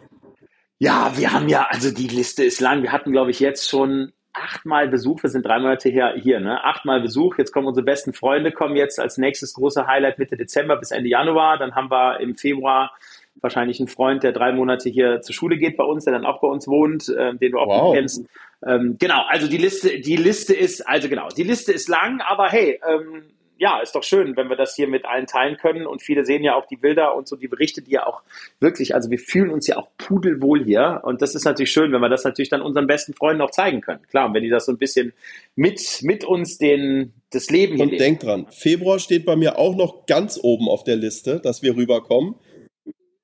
[0.79, 2.83] Ja, wir haben ja, also die Liste ist lang.
[2.83, 5.23] Wir hatten, glaube ich, jetzt schon achtmal Besuch.
[5.23, 6.62] Wir sind drei Monate her, hier, ne?
[6.62, 7.39] Achtmal Besuch.
[7.39, 11.09] Jetzt kommen unsere besten Freunde, kommen jetzt als nächstes große Highlight Mitte Dezember bis Ende
[11.09, 11.59] Januar.
[11.59, 12.93] Dann haben wir im Februar
[13.41, 16.41] wahrscheinlich einen Freund, der drei Monate hier zur Schule geht bei uns, der dann auch
[16.41, 17.95] bei uns wohnt, äh, den du auch wow.
[17.95, 18.25] kennst.
[18.67, 22.49] Ähm, genau, also die Liste, die Liste ist, also genau, die Liste ist lang, aber
[22.49, 23.25] hey, ähm,
[23.59, 25.87] ja, ist doch schön, wenn wir das hier mit allen teilen können.
[25.87, 28.23] Und viele sehen ja auch die Bilder und so die Berichte, die ja auch
[28.61, 31.01] wirklich, also wir fühlen uns ja auch pudelwohl hier.
[31.05, 33.81] Und das ist natürlich schön, wenn wir das natürlich dann unseren besten Freunden auch zeigen
[33.81, 34.03] können.
[34.09, 35.12] Klar, und wenn die das so ein bisschen
[35.55, 39.75] mit, mit uns den, das Leben hier Und denk dran, Februar steht bei mir auch
[39.75, 42.35] noch ganz oben auf der Liste, dass wir rüberkommen.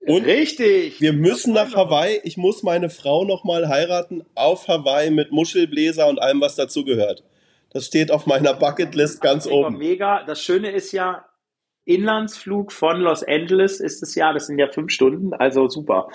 [0.05, 1.01] Und Richtig.
[1.01, 2.21] Wir müssen nach Hawaii.
[2.25, 7.23] Ich muss meine Frau nochmal heiraten auf Hawaii mit Muschelbläser und allem, was dazu gehört.
[7.73, 9.79] Das steht auf meiner Bucketlist ganz oben.
[9.79, 10.25] Mega.
[10.25, 11.25] Das Schöne ist ja,
[11.85, 16.09] Inlandsflug von Los Angeles ist es ja, das sind ja fünf Stunden, also super.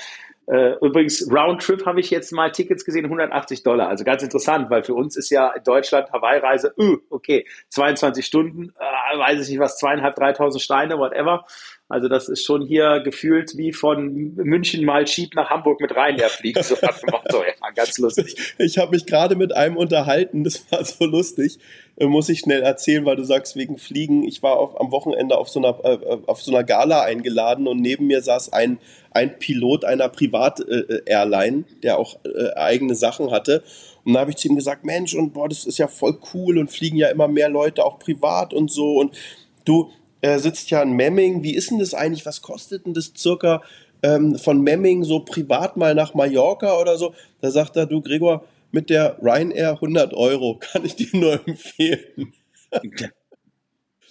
[0.47, 3.89] Äh, übrigens, Roundtrip habe ich jetzt mal Tickets gesehen, 180 Dollar.
[3.89, 8.83] Also ganz interessant, weil für uns ist ja Deutschland Hawaii-Reise, uh, okay, 22 Stunden, äh,
[9.19, 11.45] weiß ich nicht was, zweieinhalb, dreitausend Steine, whatever.
[11.89, 16.17] Also das ist schon hier gefühlt wie von München mal Schieb nach Hamburg mit rein
[16.17, 16.61] der fliegt.
[16.63, 18.55] So, so ja, ganz lustig.
[18.57, 21.59] Ich habe mich gerade mit einem unterhalten, das war so lustig.
[21.95, 24.23] Äh, muss ich schnell erzählen, weil du sagst wegen Fliegen.
[24.23, 27.79] Ich war auf, am Wochenende auf so, einer, äh, auf so einer Gala eingeladen und
[27.79, 28.79] neben mir saß ein,
[29.11, 33.63] ein Pilot einer Privat-Airline, äh, der auch äh, eigene Sachen hatte.
[34.07, 36.57] Und da habe ich zu ihm gesagt, Mensch, und boah, das ist ja voll cool
[36.59, 38.95] und fliegen ja immer mehr Leute auch privat und so.
[38.95, 39.17] Und
[39.65, 39.91] du,
[40.21, 41.43] er sitzt ja in Memming.
[41.43, 42.25] Wie ist denn das eigentlich?
[42.25, 43.61] Was kostet denn das circa
[44.03, 47.13] ähm, von Memming so privat mal nach Mallorca oder so?
[47.41, 52.31] Da sagt er, du Gregor, mit der Ryanair 100 Euro kann ich dir nur empfehlen.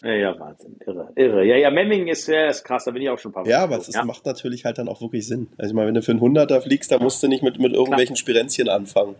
[0.03, 1.43] Ja, ja, Wahnsinn, irre, irre.
[1.47, 3.49] Ja, ja, Memming ist, ja, ist krass, da bin ich auch schon ein paar Mal.
[3.49, 4.05] Ja, aber es ja.
[4.05, 5.49] macht natürlich halt dann auch wirklich Sinn.
[5.57, 7.73] Also ich meine, wenn du für einen 100er fliegst, da musst du nicht mit, mit
[7.73, 8.19] irgendwelchen Klar.
[8.19, 9.15] Spirenzchen anfangen.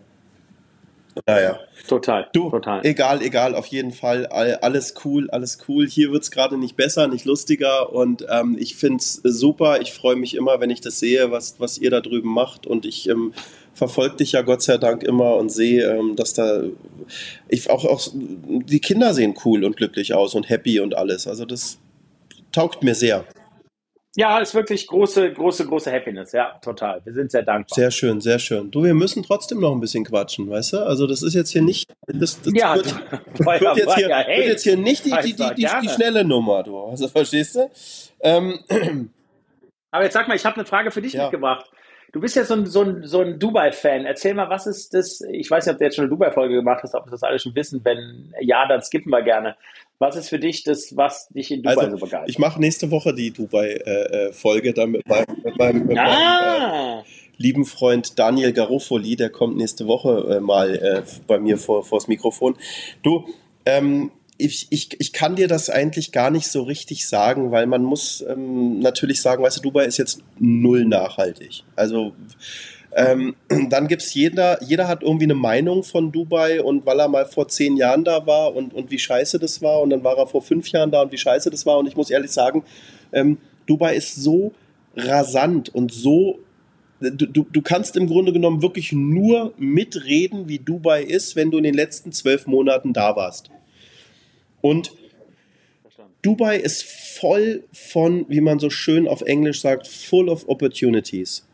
[1.25, 1.59] Naja.
[1.87, 2.27] Total.
[2.33, 2.85] Du, total.
[2.85, 4.25] egal, egal, auf jeden Fall.
[4.27, 5.87] Alles cool, alles cool.
[5.87, 9.79] Hier wird es gerade nicht besser, nicht lustiger und ähm, ich finde es super.
[9.81, 12.85] Ich freue mich immer, wenn ich das sehe, was, was ihr da drüben macht und
[12.85, 13.33] ich ähm,
[13.73, 16.63] verfolge dich ja Gott sei Dank immer und sehe, ähm, dass da
[17.47, 21.27] ich auch, auch die Kinder sehen cool und glücklich aus und happy und alles.
[21.27, 21.77] Also das
[22.51, 23.23] taugt mir sehr.
[24.17, 26.31] Ja, ist wirklich große, große, große Happiness.
[26.31, 27.05] Ja, total.
[27.05, 27.75] Wir sind sehr dankbar.
[27.75, 28.71] Sehr schön, sehr schön.
[28.71, 30.77] Du, wir müssen trotzdem noch ein bisschen quatschen, weißt du?
[30.79, 32.95] Also das ist jetzt hier nicht, das, das ja, wird,
[33.37, 36.25] wird, jetzt hier, ja, hey, wird, jetzt hier, nicht die, die, die, die, die schnelle
[36.25, 36.79] Nummer, du.
[36.79, 37.69] Also verstehst du?
[38.21, 38.57] Ähm,
[39.91, 41.69] Aber jetzt sag mal, ich habe eine Frage für dich mitgebracht.
[42.11, 44.05] Du bist ja so ein, so ein, so ein Dubai-Fan.
[44.07, 45.21] Erzähl mal, was ist das?
[45.29, 47.37] Ich weiß nicht, ob du jetzt schon eine Dubai-Folge gemacht hast, ob wir das alle
[47.37, 47.81] schon wissen.
[47.83, 49.55] Wenn ja, dann skippen wir gerne.
[49.99, 52.29] Was ist für dich das, was dich in Dubai also, so begeistert?
[52.29, 56.03] Ich mache nächste Woche die Dubai-Folge dann mit meinem, mit meinem, mit ah.
[56.03, 57.03] meinem äh,
[57.37, 59.15] lieben Freund Daniel Garofoli.
[59.15, 62.55] Der kommt nächste Woche äh, mal äh, bei mir vor vors Mikrofon.
[63.01, 63.25] Du,
[63.65, 67.83] ähm, ich, ich, ich kann dir das eigentlich gar nicht so richtig sagen, weil man
[67.83, 71.63] muss ähm, natürlich sagen, weißt du, Dubai ist jetzt null nachhaltig.
[71.75, 72.13] Also
[72.97, 73.35] ähm,
[73.69, 77.25] dann gibt es jeder, jeder hat irgendwie eine Meinung von Dubai und weil er mal
[77.25, 80.25] vor zehn Jahren da war und, und wie scheiße das war und dann war er
[80.25, 81.77] vor fünf Jahren da und wie scheiße das war.
[81.77, 82.63] Und ich muss ehrlich sagen,
[83.13, 84.51] ähm, Dubai ist so
[84.95, 86.39] rasant und so
[86.99, 91.59] Du, du, du, kannst im Grunde genommen wirklich nur mitreden, wie Dubai ist, wenn du
[91.59, 93.51] in den letzten zwölf Monaten da warst.
[94.61, 94.93] Und
[96.23, 101.46] Dubai ist voll von, wie man so schön auf Englisch sagt, full of opportunities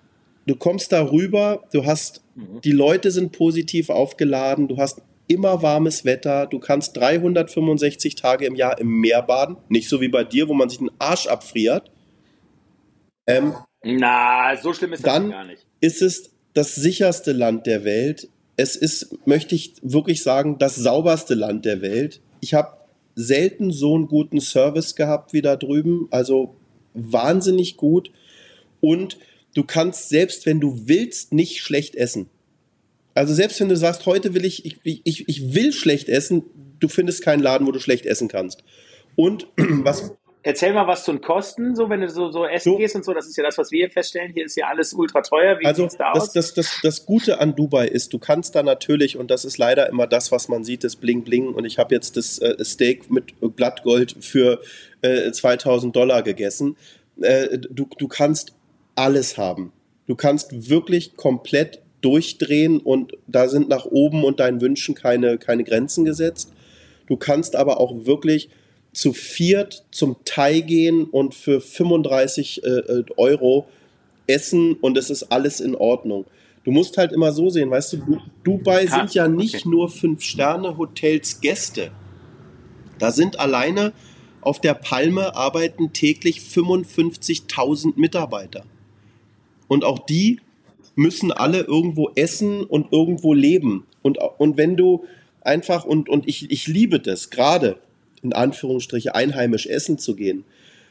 [0.46, 2.62] du kommst da rüber, du hast, mhm.
[2.62, 8.56] die Leute sind positiv aufgeladen, du hast immer warmes Wetter, du kannst 365 Tage im
[8.56, 11.92] Jahr im Meer baden, nicht so wie bei dir, wo man sich den Arsch abfriert.
[13.26, 13.54] Ähm,
[13.84, 15.66] Na, so schlimm ist das dann gar nicht.
[15.80, 18.30] Ist es das sicherste Land der Welt?
[18.58, 22.22] Es ist, möchte ich wirklich sagen, das sauberste Land der Welt.
[22.42, 22.78] Ich habe
[23.16, 26.56] selten so einen guten Service gehabt wie da drüben, also
[26.94, 28.12] wahnsinnig gut
[28.82, 29.18] und
[29.54, 32.30] du kannst selbst, wenn du willst, nicht schlecht essen.
[33.14, 36.44] Also selbst wenn du sagst, heute will ich, ich, ich, ich will schlecht essen,
[36.80, 38.64] du findest keinen Laden, wo du schlecht essen kannst.
[39.16, 40.16] Und was.
[40.46, 43.06] Erzähl mal, was zu den Kosten, so wenn du so, so essen so, gehst und
[43.06, 44.34] so, das ist ja das, was wir hier feststellen.
[44.34, 45.58] Hier ist ja alles ultra teuer.
[45.58, 49.16] Wie also da das, das, das, das Gute an Dubai ist, du kannst da natürlich,
[49.16, 51.96] und das ist leider immer das, was man sieht, das Bling Bling, und ich habe
[51.96, 54.60] jetzt das äh, Steak mit Blattgold für
[55.02, 56.76] äh, 2000 Dollar gegessen.
[57.22, 58.54] Äh, du, du kannst
[58.96, 59.72] alles haben.
[60.08, 65.64] Du kannst wirklich komplett durchdrehen und da sind nach oben und deinen Wünschen keine, keine
[65.64, 66.52] Grenzen gesetzt.
[67.08, 68.50] Du kannst aber auch wirklich
[68.92, 73.68] zu viert zum Thai gehen und für 35 äh, äh, Euro
[74.28, 76.26] essen und es ist alles in Ordnung.
[76.64, 79.70] Du musst halt immer so sehen, weißt du, Dubai sind ja nicht okay.
[79.70, 81.92] nur Fünf-Sterne-Hotels Gäste.
[83.00, 83.92] Da sind alleine
[84.40, 88.64] auf der Palme arbeiten täglich 55.000 Mitarbeiter.
[89.74, 90.40] Und auch die
[90.94, 93.88] müssen alle irgendwo essen und irgendwo leben.
[94.04, 95.04] Und, und wenn du
[95.42, 97.78] einfach, und, und ich, ich liebe das, gerade
[98.22, 100.44] in Anführungsstriche einheimisch essen zu gehen,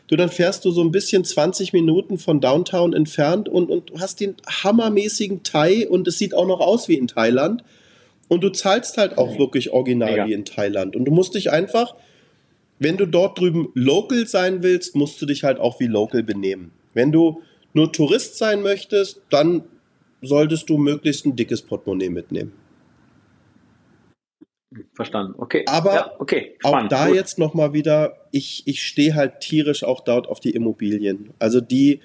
[0.08, 4.18] du dann fährst du so ein bisschen 20 Minuten von Downtown entfernt und, und hast
[4.18, 7.62] den hammermäßigen Thai und es sieht auch noch aus wie in Thailand.
[8.26, 10.26] Und du zahlst halt auch wirklich original ja.
[10.26, 10.96] wie in Thailand.
[10.96, 11.94] Und du musst dich einfach,
[12.80, 16.72] wenn du dort drüben local sein willst, musst du dich halt auch wie local benehmen.
[16.94, 17.42] Wenn du
[17.74, 19.64] nur Tourist sein möchtest, dann
[20.20, 22.52] solltest du möglichst ein dickes Portemonnaie mitnehmen.
[24.94, 25.34] Verstanden.
[25.36, 25.64] Okay.
[25.66, 26.56] Aber ja, okay.
[26.62, 27.16] auch da Gut.
[27.16, 31.34] jetzt nochmal wieder, ich, ich stehe halt tierisch auch dort auf die Immobilien.
[31.38, 32.00] Also die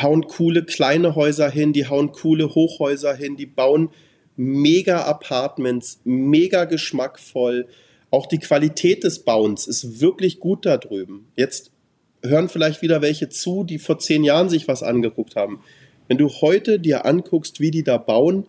[0.00, 3.90] hauen coole kleine Häuser hin, die hauen coole Hochhäuser hin, die bauen
[4.36, 7.66] mega Apartments, mega geschmackvoll.
[8.10, 11.28] Auch die Qualität des Bauens ist wirklich gut da drüben.
[11.34, 11.72] Jetzt
[12.24, 15.60] hören vielleicht wieder welche zu, die vor zehn Jahren sich was angeguckt haben.
[16.08, 18.46] Wenn du heute dir anguckst, wie die da bauen,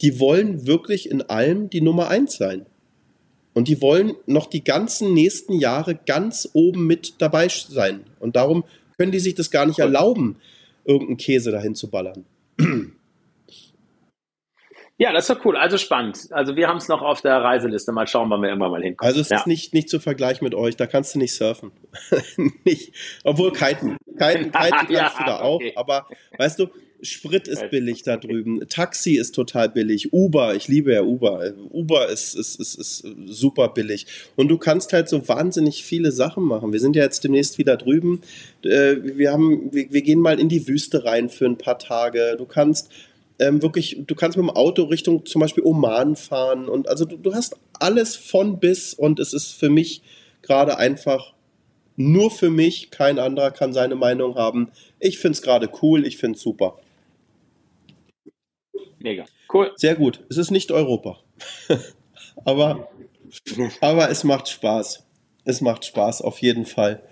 [0.00, 2.66] die wollen wirklich in allem die Nummer eins sein.
[3.54, 8.04] Und die wollen noch die ganzen nächsten Jahre ganz oben mit dabei sein.
[8.20, 8.64] Und darum
[8.96, 10.36] können die sich das gar nicht erlauben,
[10.84, 12.24] irgendeinen Käse dahin zu ballern.
[14.98, 15.56] Ja, das ist doch cool.
[15.56, 16.26] Also spannend.
[16.30, 17.92] Also wir haben es noch auf der Reiseliste.
[17.92, 19.08] Mal schauen, wann wir irgendwann mal hinkommen.
[19.08, 19.38] Also es ja.
[19.38, 20.76] ist nicht, nicht zu vergleichen mit euch.
[20.76, 21.70] Da kannst du nicht surfen.
[22.64, 23.96] nicht, obwohl kiten.
[24.18, 25.56] Kiten, kiten kannst ja, du da auch.
[25.56, 25.72] Okay.
[25.76, 26.68] Aber weißt du,
[27.00, 28.68] Sprit ist billig da drüben.
[28.68, 30.12] Taxi ist total billig.
[30.12, 31.52] Uber, ich liebe ja Uber.
[31.70, 34.06] Uber ist, ist, ist, ist super billig.
[34.34, 36.72] Und du kannst halt so wahnsinnig viele Sachen machen.
[36.72, 38.22] Wir sind ja jetzt demnächst wieder drüben.
[38.64, 42.34] Äh, wir, haben, wir, wir gehen mal in die Wüste rein für ein paar Tage.
[42.36, 42.90] Du kannst
[43.38, 47.16] ähm, wirklich, du kannst mit dem Auto Richtung zum Beispiel Oman fahren und also du,
[47.16, 50.02] du hast alles von bis und es ist für mich
[50.42, 51.34] gerade einfach
[51.96, 54.70] nur für mich, kein anderer kann seine Meinung haben.
[55.00, 56.78] Ich finde es gerade cool, ich finde es super.
[59.00, 59.24] Mega.
[59.52, 59.72] Cool.
[59.76, 60.24] Sehr gut.
[60.28, 61.18] Es ist nicht Europa.
[62.44, 62.88] aber,
[63.80, 65.04] aber es macht Spaß.
[65.44, 67.02] Es macht Spaß, auf jeden Fall.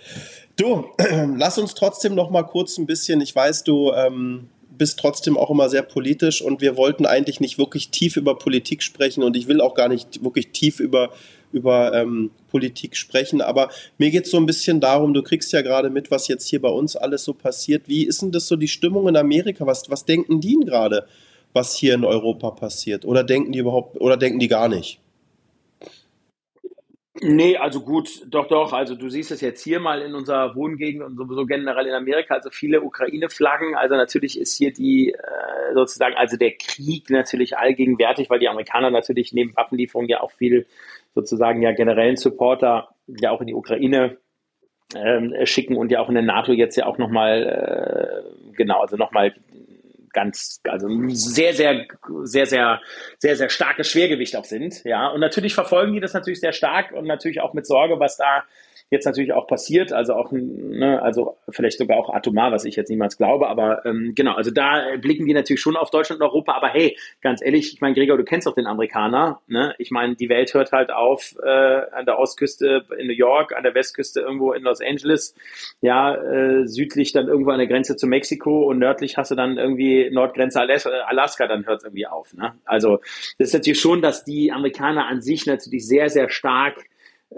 [0.57, 0.87] Du,
[1.37, 5.51] lass uns trotzdem noch mal kurz ein bisschen, ich weiß, du ähm, bist trotzdem auch
[5.51, 9.49] immer sehr politisch und wir wollten eigentlich nicht wirklich tief über Politik sprechen und ich
[9.49, 11.11] will auch gar nicht wirklich tief über,
[11.53, 15.63] über ähm, Politik sprechen, aber mir geht es so ein bisschen darum, du kriegst ja
[15.63, 17.89] gerade mit, was jetzt hier bei uns alles so passiert.
[17.89, 19.67] Wie ist denn das so die Stimmung in Amerika?
[19.67, 21.07] Was, was denken die gerade,
[21.53, 23.05] was hier in Europa passiert?
[23.05, 25.01] Oder denken die überhaupt, oder denken die gar nicht?
[27.23, 28.73] Nee, also gut, doch, doch.
[28.73, 32.35] Also du siehst es jetzt hier mal in unserer Wohngegend und sowieso generell in Amerika,
[32.35, 33.75] also viele Ukraine-Flaggen.
[33.75, 38.91] Also natürlich ist hier die äh, sozusagen, also der Krieg natürlich allgegenwärtig, weil die Amerikaner
[38.91, 40.67] natürlich neben Waffenlieferungen ja auch viel
[41.15, 44.19] sozusagen ja generellen Supporter ja auch in die Ukraine
[44.95, 48.97] ähm, schicken und ja auch in der NATO jetzt ja auch nochmal, äh, genau, also
[48.97, 49.35] nochmal
[50.17, 51.87] ganz, also sehr, sehr,
[52.25, 52.81] sehr, sehr,
[53.19, 54.83] sehr, sehr starkes Schwergewicht auch sind.
[54.85, 58.17] Ja, und natürlich verfolgen die das natürlich sehr stark und natürlich auch mit Sorge, was
[58.17, 58.45] da
[58.91, 62.89] jetzt natürlich auch passiert, also auch, ne, also vielleicht sogar auch atomar, was ich jetzt
[62.89, 66.53] niemals glaube, aber ähm, genau, also da blicken die natürlich schon auf Deutschland und Europa,
[66.53, 69.75] aber hey, ganz ehrlich, ich meine, Gregor, du kennst doch den Amerikaner, ne?
[69.79, 73.65] Ich meine, die Welt hört halt auf äh, an der Ostküste in New York, an
[73.65, 75.35] der Westküste irgendwo in Los Angeles,
[75.81, 79.59] ja, äh, südlich dann irgendwo an der Grenze zu Mexiko und nördlich hast du dann
[79.59, 82.35] irgendwie Nordgrenze Alaska, dann hört es irgendwie auf.
[82.35, 82.55] Ne?
[82.65, 82.99] Also
[83.39, 86.85] das ist natürlich schon, dass die Amerikaner an sich natürlich sehr, sehr stark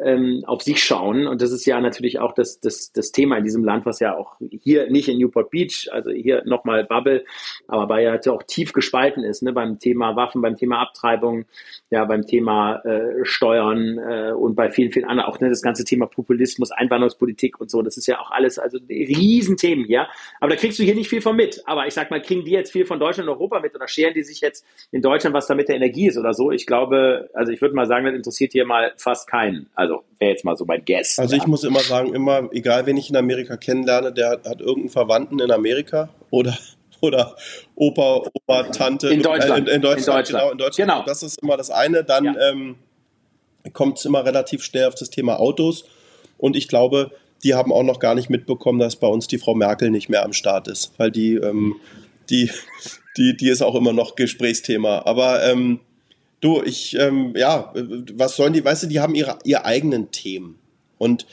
[0.03, 1.27] ähm, auf sich schauen.
[1.27, 4.17] Und das ist ja natürlich auch das, das, das Thema in diesem Land, was ja
[4.17, 7.25] auch hier nicht in Newport Beach, also hier nochmal Bubble,
[7.67, 11.47] aber bei ja auch tief gespalten ist, ne, beim Thema Waffen, beim Thema Abtreibung,
[11.91, 15.85] ja, beim Thema äh, Steuern äh, und bei vielen, vielen anderen, auch ne, das ganze
[15.85, 20.09] Thema Populismus, Einwanderungspolitik und so, das ist ja auch alles, also Riesenthemen hier.
[20.41, 21.63] Aber da kriegst du hier nicht viel von mit.
[21.67, 24.15] Aber ich sag mal, kriegen die jetzt viel von Deutschland und Europa mit oder scheren
[24.15, 26.51] die sich jetzt in Deutschland, was da mit der Energie ist oder so?
[26.51, 29.69] Ich glaube, also ich würde mal sagen, das interessiert hier mal fast keinen.
[29.79, 31.21] Also wäre jetzt mal so mein Guess.
[31.21, 31.41] Also ja.
[31.41, 34.89] ich muss immer sagen, immer, egal wen ich in Amerika kennenlerne, der hat, hat irgendeinen
[34.89, 36.59] Verwandten in Amerika oder
[37.01, 37.37] oder
[37.77, 39.09] Opa, Opa, Tante.
[39.09, 39.69] In Deutschland.
[39.69, 40.51] Äh, in, in, Deutschland, in, Deutschland, genau.
[40.51, 40.91] In Deutschland.
[40.91, 41.05] Genau.
[41.07, 42.03] Das ist immer das eine.
[42.03, 42.35] Dann ja.
[42.51, 42.75] ähm,
[43.73, 45.85] kommt es immer relativ schnell auf das Thema Autos.
[46.39, 47.13] Und ich glaube,
[47.45, 50.25] die haben auch noch gar nicht mitbekommen, dass bei uns die Frau Merkel nicht mehr
[50.25, 50.91] am Start ist.
[50.97, 51.77] Weil die, ähm,
[52.31, 52.51] die,
[53.17, 55.03] die, die ist auch immer noch Gesprächsthema.
[55.05, 55.79] Aber ähm,
[56.41, 57.73] Du, ich, ähm, ja,
[58.15, 60.59] was sollen die, weißt du, die haben ihre, ihre eigenen Themen.
[60.99, 61.27] Und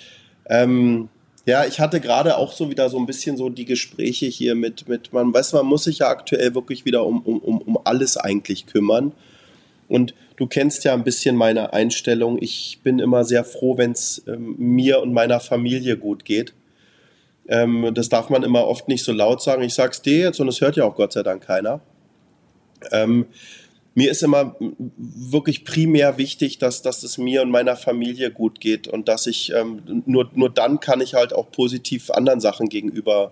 [0.50, 1.10] ähm,
[1.46, 4.88] ja, ich hatte gerade auch so wieder so ein bisschen so die Gespräche hier mit,
[4.88, 8.66] mit man weiß, man muss sich ja aktuell wirklich wieder um, um, um alles eigentlich
[8.66, 9.12] kümmern.
[9.88, 12.42] Und du kennst ja ein bisschen meine Einstellung.
[12.42, 16.54] Ich bin immer sehr froh, wenn es ähm, mir und meiner Familie gut geht.
[17.48, 19.62] Ähm, das darf man immer oft nicht so laut sagen.
[19.62, 21.82] Ich sag's dir jetzt und es hört ja auch Gott sei Dank keiner.
[22.92, 23.28] Ähm,
[23.96, 28.88] mir ist immer wirklich primär wichtig, dass, dass es mir und meiner Familie gut geht
[28.90, 33.32] und dass ich ähm, nur, nur dann kann ich halt auch positiv anderen Sachen gegenüber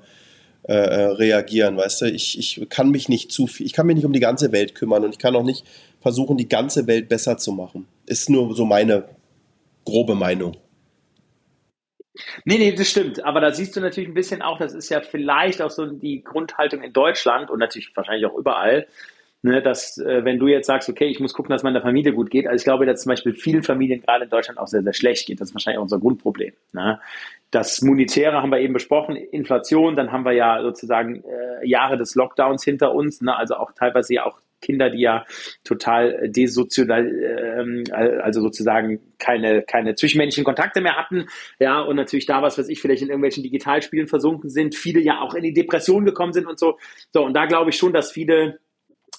[0.63, 2.05] äh, äh, reagieren, weißt du?
[2.05, 4.73] Ich, ich kann mich nicht zu viel, ich kann mich nicht um die ganze Welt
[4.73, 5.65] kümmern und ich kann auch nicht
[6.01, 7.85] versuchen, die ganze Welt besser zu machen.
[8.05, 9.03] Ist nur so meine
[9.83, 10.55] grobe Meinung.
[12.45, 13.25] Nee, nee, das stimmt.
[13.25, 16.23] Aber da siehst du natürlich ein bisschen auch, das ist ja vielleicht auch so die
[16.23, 18.87] Grundhaltung in Deutschland und natürlich wahrscheinlich auch überall,
[19.45, 22.31] Ne, dass äh, wenn du jetzt sagst, okay, ich muss gucken, dass meiner Familie gut
[22.31, 24.93] geht, also ich glaube, dass zum Beispiel vielen Familien gerade in Deutschland auch sehr, sehr
[24.93, 25.41] schlecht geht.
[25.41, 26.53] Das ist wahrscheinlich auch unser Grundproblem.
[26.71, 27.01] Ne?
[27.51, 32.15] Das Monetäre haben wir eben besprochen, Inflation, dann haben wir ja sozusagen äh, Jahre des
[32.15, 33.35] Lockdowns hinter uns, ne?
[33.35, 35.25] also auch teilweise ja auch Kinder, die ja
[35.65, 41.27] total desozial, äh, also sozusagen keine, keine zwischenmenschlichen Kontakte mehr hatten,
[41.59, 45.19] ja, und natürlich da was, was ich vielleicht in irgendwelchen Digitalspielen versunken sind, viele ja
[45.19, 46.79] auch in die Depression gekommen sind und so.
[47.11, 48.59] So, und da glaube ich schon, dass viele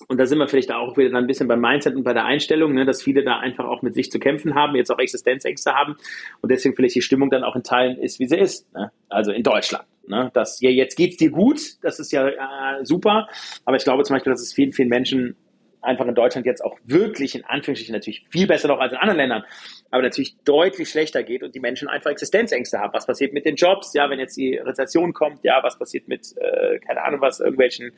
[0.09, 2.75] und da sind wir vielleicht auch wieder ein bisschen beim Mindset und bei der Einstellung,
[2.75, 5.97] ne, dass viele da einfach auch mit sich zu kämpfen haben, jetzt auch Existenzängste haben
[6.41, 8.73] und deswegen vielleicht die Stimmung dann auch in Teilen ist, wie sie ist.
[8.75, 8.91] Ne?
[9.09, 9.85] Also in Deutschland.
[10.07, 10.31] Ne?
[10.35, 13.29] Dass ja, jetzt geht's dir gut, das ist ja äh, super,
[13.65, 15.37] aber ich glaube zum Beispiel, dass es vielen, vielen Menschen
[15.81, 19.19] einfach in Deutschland jetzt auch wirklich in Anführungsstrichen natürlich viel besser noch als in anderen
[19.19, 19.45] Ländern,
[19.91, 22.93] aber natürlich deutlich schlechter geht und die Menschen einfach Existenzängste haben.
[22.93, 23.95] Was passiert mit den Jobs?
[23.95, 27.93] Ja, wenn jetzt die Rezession kommt, ja, was passiert mit, äh, keine Ahnung was, irgendwelchen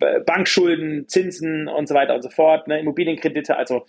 [0.00, 3.84] äh, Bankschulden, Zinsen und so weiter und so fort, ne, Immobilienkredite, also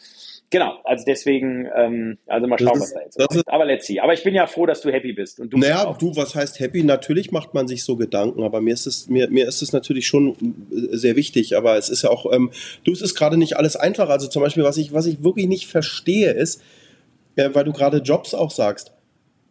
[0.53, 3.47] Genau, also deswegen, ähm, also mal schauen, ist, was da jetzt kommt.
[3.47, 3.99] Aber let's see.
[3.99, 5.39] Aber ich bin ja froh, dass du happy bist.
[5.39, 6.83] Und du naja, du, was heißt happy?
[6.83, 10.05] Natürlich macht man sich so Gedanken, aber mir ist es, mir, mir ist es natürlich
[10.05, 10.35] schon
[10.71, 11.57] äh, sehr wichtig.
[11.57, 12.51] Aber es ist ja auch, ähm,
[12.83, 14.09] du, es ist gerade nicht alles einfach.
[14.09, 16.61] Also zum Beispiel, was ich, was ich wirklich nicht verstehe, ist,
[17.35, 18.93] äh, weil du gerade Jobs auch sagst,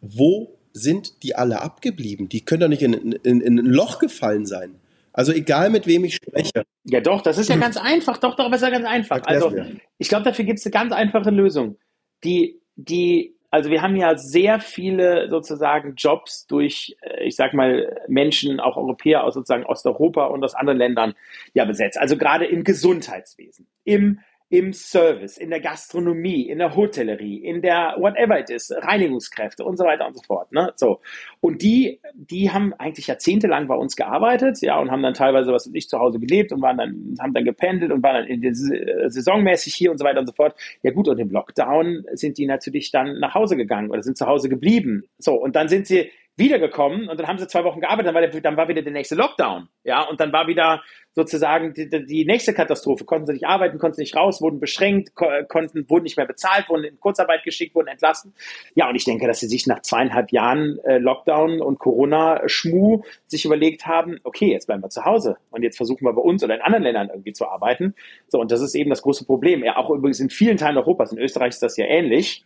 [0.01, 2.29] wo sind die alle abgeblieben?
[2.29, 4.77] Die können doch nicht in, in, in ein Loch gefallen sein.
[5.13, 6.65] Also egal mit wem ich spreche.
[6.85, 8.19] Ja doch, das ist ja ganz einfach.
[8.19, 9.21] Doch, doch, das ist ja ganz einfach.
[9.27, 9.55] Also
[9.99, 11.77] ich glaube, dafür gibt es eine ganz einfache Lösung.
[12.25, 18.01] Die, die, also wir haben ja sehr viele sozusagen Jobs durch, äh, ich sag mal,
[18.09, 21.15] Menschen, auch Europäer aus sozusagen Osteuropa und aus anderen Ländern
[21.53, 21.99] ja besetzt.
[21.99, 24.21] Also gerade im Gesundheitswesen, im
[24.53, 29.79] im Service, in der Gastronomie, in der Hotellerie, in der whatever it is, Reinigungskräfte und
[29.79, 30.53] so weiter und so fort.
[30.53, 30.71] Ne?
[30.77, 31.01] So.
[31.41, 35.69] Und die, die haben eigentlich jahrzehntelang bei uns gearbeitet, ja, und haben dann teilweise was
[35.69, 38.53] nicht zu Hause gelebt und waren dann, haben dann gependelt und waren dann in der,
[38.55, 40.55] saisonmäßig hier und so weiter und so fort.
[40.83, 44.27] Ja gut, und im Lockdown sind die natürlich dann nach Hause gegangen oder sind zu
[44.27, 45.05] Hause geblieben.
[45.17, 48.23] So, und dann sind sie wiedergekommen und dann haben sie zwei Wochen gearbeitet, dann war,
[48.23, 49.69] der, dann war wieder der nächste Lockdown.
[49.85, 50.83] Ja, und dann war wieder
[51.15, 53.05] sozusagen die, die nächste Katastrophe.
[53.05, 56.71] Konnten sie nicht arbeiten, konnten sie nicht raus, wurden beschränkt, konnten, wurden nicht mehr bezahlt,
[56.71, 58.35] wurden in Kurzarbeit geschickt, wurden entlassen.
[58.75, 63.45] Ja, und ich denke, dass sie sich nach zweieinhalb Jahren äh, Lockdown und Corona-Schmu sich
[63.45, 66.55] überlegt haben, okay, jetzt bleiben wir zu Hause und jetzt versuchen wir bei uns oder
[66.55, 67.95] in anderen Ländern irgendwie zu arbeiten.
[68.29, 69.63] So, und das ist eben das große Problem.
[69.63, 72.45] Ja, auch übrigens in vielen Teilen Europas, in Österreich ist das ja ähnlich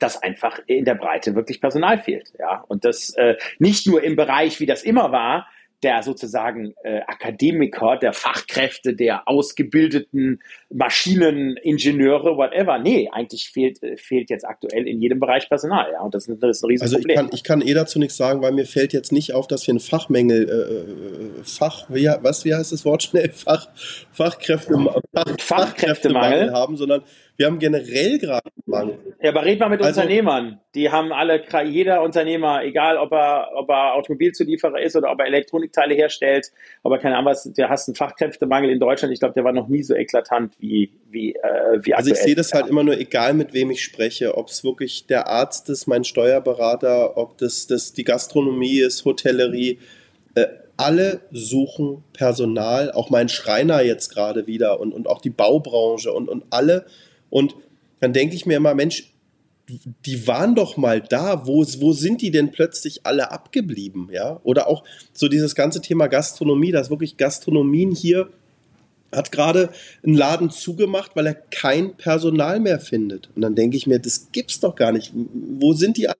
[0.00, 2.32] dass einfach in der Breite wirklich Personal fehlt.
[2.38, 5.46] Ja, und das äh, nicht nur im Bereich, wie das immer war,
[5.82, 10.40] der sozusagen äh, Akademiker, der Fachkräfte, der ausgebildeten
[10.72, 12.78] Maschineningenieure, whatever.
[12.78, 16.00] Nee, eigentlich fehlt, äh, fehlt jetzt aktuell in jedem Bereich Personal, ja.
[16.00, 17.18] Und das ist, das ist ein Riesenproblem.
[17.18, 19.46] Also ich kann, ich kann eh dazu nichts sagen, weil mir fällt jetzt nicht auf,
[19.46, 23.30] dass wir einen Fachmängel, äh, Fach, wie, was, wie heißt das Wort schnell?
[23.32, 23.68] Fach,
[24.12, 24.74] Fachkräfte,
[25.14, 27.02] Fach, Fachkräftemangel haben, sondern
[27.36, 29.14] wir haben generell gerade einen Mangel.
[29.20, 30.60] Ja, aber red mal mit also, Unternehmern.
[30.74, 35.26] Die haben alle, jeder Unternehmer, egal ob er, ob er Automobilzulieferer ist oder ob er
[35.26, 36.50] Elektronikteile herstellt,
[36.82, 39.12] ob er keine Ahnung was, der hast einen Fachkräftemangel in Deutschland.
[39.12, 42.34] Ich glaube, der war noch nie so eklatant wie, wie, äh, wie Also ich sehe
[42.34, 45.86] das halt immer nur, egal mit wem ich spreche, ob es wirklich der Arzt ist,
[45.86, 49.78] mein Steuerberater, ob das, das die Gastronomie ist, Hotellerie,
[50.34, 56.12] äh, alle suchen Personal, auch mein Schreiner jetzt gerade wieder und, und auch die Baubranche
[56.12, 56.86] und, und alle
[57.30, 57.54] und
[58.00, 59.12] dann denke ich mir immer, Mensch,
[59.68, 64.40] die waren doch mal da, wo, wo sind die denn plötzlich alle abgeblieben, ja?
[64.44, 68.28] Oder auch so dieses ganze Thema Gastronomie, dass wirklich Gastronomien hier
[69.12, 69.70] hat gerade
[70.04, 73.30] einen Laden zugemacht, weil er kein Personal mehr findet.
[73.34, 75.12] Und dann denke ich mir, das gibt's doch gar nicht.
[75.14, 76.16] Wo sind die alle?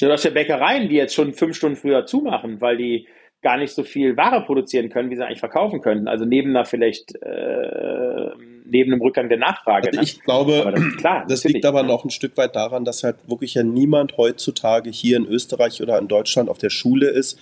[0.00, 3.06] Ja, das sind ja Bäckereien, die jetzt schon fünf Stunden früher zumachen, weil die
[3.42, 6.06] gar nicht so viel Ware produzieren können, wie sie eigentlich verkaufen könnten.
[6.06, 8.30] Also neben einer vielleicht äh,
[8.64, 9.88] neben dem Rückgang der Nachfrage.
[9.88, 13.16] Also ich glaube, das, klar, das liegt aber noch ein Stück weit daran, dass halt
[13.28, 17.38] wirklich ja niemand heutzutage hier in Österreich oder in Deutschland auf der Schule ist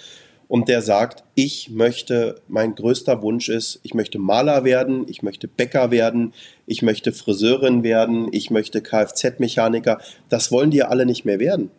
[0.51, 5.47] und der sagt, ich möchte, mein größter Wunsch ist, ich möchte Maler werden, ich möchte
[5.47, 6.33] Bäcker werden,
[6.67, 10.01] ich möchte Friseurin werden, ich möchte Kfz-Mechaniker.
[10.29, 11.71] Das wollen die ja alle nicht mehr werden.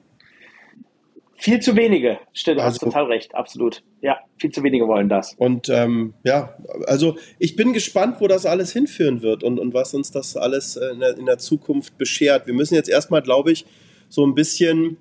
[1.42, 2.20] Viel zu wenige.
[2.34, 3.82] Stimmt, du also, hast total recht, absolut.
[4.02, 5.34] Ja, viel zu wenige wollen das.
[5.34, 9.96] Und ähm, ja, also ich bin gespannt, wo das alles hinführen wird und, und was
[9.96, 12.46] uns das alles in der, in der Zukunft beschert.
[12.46, 13.66] Wir müssen jetzt erstmal, glaube ich,
[14.08, 14.98] so ein bisschen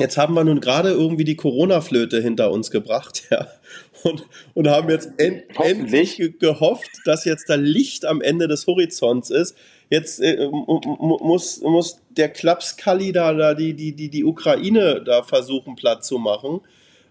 [0.00, 3.46] Jetzt haben wir nun gerade irgendwie die Corona-Flöte hinter uns gebracht, ja.
[4.02, 9.30] Und, und haben jetzt end, endlich gehofft, dass jetzt da Licht am Ende des Horizonts
[9.30, 9.54] ist.
[9.90, 15.76] Jetzt äh, muss, muss der Klapskalli da, da die, die, die, die Ukraine da versuchen,
[15.76, 16.60] platt zu machen.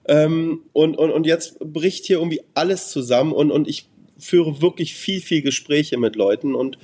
[0.08, 3.88] Ähm, und, und, und jetzt bricht hier irgendwie alles zusammen und, und ich
[4.18, 6.78] führe wirklich viel, viel Gespräche mit Leuten und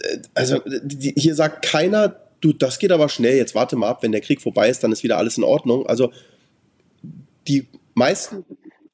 [0.00, 4.02] äh, also die, hier sagt keiner, du, das geht aber schnell, jetzt warte mal ab,
[4.02, 5.86] wenn der Krieg vorbei ist, dann ist wieder alles in Ordnung.
[5.86, 6.12] Also
[7.48, 8.44] die meisten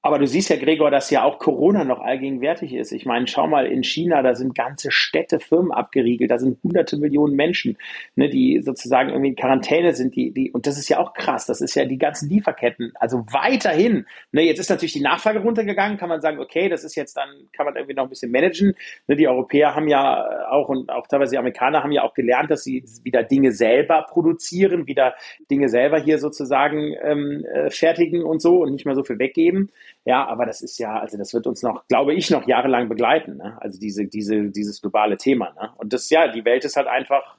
[0.02, 2.90] aber du siehst ja, Gregor, dass ja auch Corona noch allgegenwärtig ist.
[2.90, 6.96] Ich meine, schau mal in China, da sind ganze Städte, Firmen abgeriegelt, da sind hunderte
[6.96, 7.76] Millionen Menschen,
[8.16, 10.16] ne, die sozusagen irgendwie in Quarantäne sind.
[10.16, 12.92] Die, die, und das ist ja auch krass, das ist ja die ganzen Lieferketten.
[12.94, 14.06] Also weiterhin.
[14.32, 17.28] Ne, jetzt ist natürlich die Nachfrage runtergegangen, kann man sagen, okay, das ist jetzt dann,
[17.52, 18.74] kann man irgendwie noch ein bisschen managen.
[19.06, 22.50] Ne, die Europäer haben ja auch und auch teilweise die Amerikaner haben ja auch gelernt,
[22.50, 25.14] dass sie wieder Dinge selber produzieren, wieder
[25.50, 29.70] Dinge selber hier sozusagen ähm, äh, fertigen und so und nicht mehr so viel weggeben.
[30.04, 33.36] Ja, aber das ist ja, also das wird uns noch, glaube ich, noch jahrelang begleiten.
[33.36, 33.58] Ne?
[33.60, 35.52] Also diese, diese, dieses globale Thema.
[35.52, 35.70] Ne?
[35.76, 37.36] Und das, ja, die Welt ist halt einfach,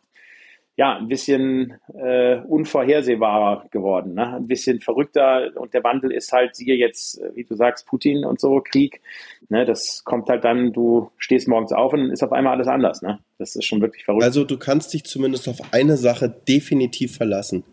[0.77, 4.37] ja, ein bisschen äh, unvorhersehbarer geworden, ne?
[4.37, 8.23] ein bisschen verrückter und der Wandel ist halt, siehe jetzt, äh, wie du sagst, Putin
[8.23, 9.01] und so, Krieg,
[9.49, 9.65] ne?
[9.65, 13.19] das kommt halt dann, du stehst morgens auf und ist auf einmal alles anders, ne?
[13.37, 14.23] das ist schon wirklich verrückt.
[14.23, 17.63] Also du kannst dich zumindest auf eine Sache definitiv verlassen.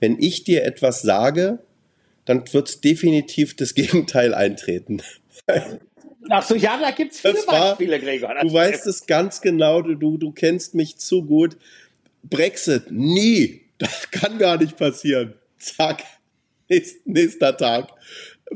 [0.00, 1.60] Wenn ich dir etwas sage,
[2.24, 5.02] dann wird definitiv das Gegenteil eintreten.
[6.28, 8.34] Ach so, ja, da gibt es viele war, Beispiele, Gregor.
[8.40, 11.56] du weißt es ganz genau, du, du kennst mich zu gut.
[12.22, 13.62] Brexit, nie.
[13.78, 15.34] Das kann gar nicht passieren.
[15.58, 16.04] Zack,
[16.70, 17.88] Nächst, nächster Tag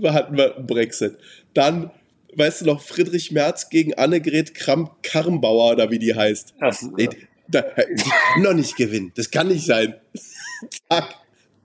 [0.03, 1.19] hatten wir Brexit.
[1.53, 1.91] Dann,
[2.35, 6.55] weißt du noch, Friedrich Merz gegen Annegret Kramp-Karrenbauer oder wie die heißt.
[6.61, 9.13] Ach, nee, die, die kann doch nicht gewinnen.
[9.17, 9.97] Das kann nicht sein.
[10.89, 11.17] Zack.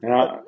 [0.01, 0.43] Ja,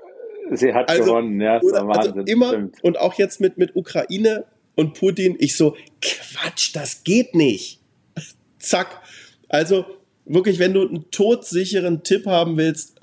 [0.54, 2.14] Sie hat also, gewonnen, ja, oder, Wahnsinn.
[2.14, 2.84] Also immer, stimmt.
[2.84, 4.46] und auch jetzt mit, mit Ukraine
[4.76, 7.80] und Putin, ich so, Quatsch, das geht nicht.
[8.60, 9.02] Zack.
[9.48, 9.86] Also
[10.26, 13.00] wirklich, wenn du einen todsicheren Tipp haben willst,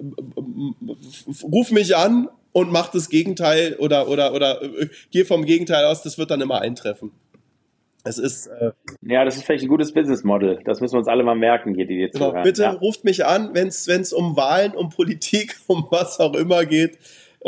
[1.43, 6.03] ruf mich an und mach das Gegenteil oder, oder, oder äh, geh vom Gegenteil aus,
[6.03, 7.13] das wird dann immer eintreffen.
[8.05, 8.47] Es ist.
[8.47, 8.73] Äh,
[9.03, 10.61] ja, das ist vielleicht ein gutes Business Model.
[10.65, 12.71] Das müssen wir uns alle mal merken, hier, die jetzt genau, Bitte ja.
[12.71, 16.99] ruft mich an, wenn es um Wahlen, um Politik, um was auch immer geht.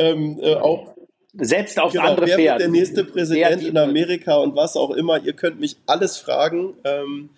[0.01, 0.95] Ähm, äh, auch
[1.35, 2.65] setzt auf genau, andere wer Pferde.
[2.65, 5.23] wird der nächste Präsident in Amerika und was auch immer.
[5.23, 7.31] Ihr könnt mich alles fragen, ähm,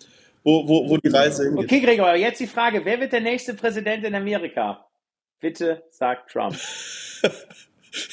[0.43, 1.65] wo, wo, wo die Reise hingeht.
[1.65, 4.85] Okay, Gregor, aber jetzt die Frage, wer wird der nächste Präsident in Amerika?
[5.39, 6.55] Bitte sagt Trump.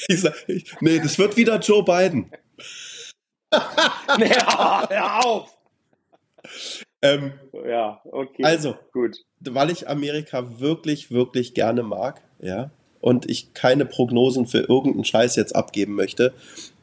[0.07, 2.31] Ich sag, ich, nee, das wird wieder Joe Biden.
[3.51, 5.57] ja, hör auf!
[7.01, 7.33] Ähm,
[7.67, 8.43] Ja, okay.
[8.43, 9.17] also, gut.
[9.39, 12.69] weil ich Amerika wirklich, wirklich gerne mag, ja,
[13.01, 16.33] und ich keine Prognosen für irgendeinen Scheiß jetzt abgeben möchte.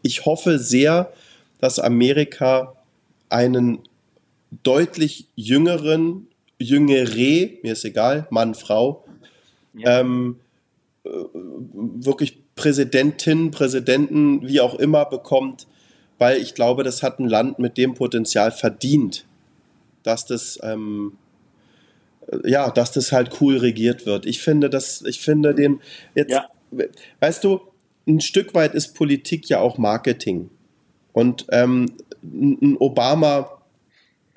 [0.03, 1.13] Ich hoffe sehr,
[1.61, 2.75] dass Amerika
[3.29, 3.79] einen
[4.63, 6.27] deutlich jüngeren,
[6.59, 9.05] jüngere, mir ist egal, Mann, Frau,
[9.75, 10.01] Ja.
[10.01, 10.37] ähm,
[11.05, 15.67] äh, wirklich Präsidentin, Präsidenten, wie auch immer bekommt,
[16.19, 19.25] weil ich glaube, das hat ein Land mit dem Potenzial verdient,
[20.03, 21.28] dass das ähm, äh,
[22.45, 24.27] ja, dass das halt cool regiert wird.
[24.27, 25.81] Ich finde, das, ich finde den
[26.15, 26.49] jetzt, Ja.
[27.21, 27.61] weißt du,
[28.07, 30.51] ein Stück weit ist Politik ja auch Marketing.
[31.13, 31.87] Und ähm,
[32.23, 33.51] ein ein Obama,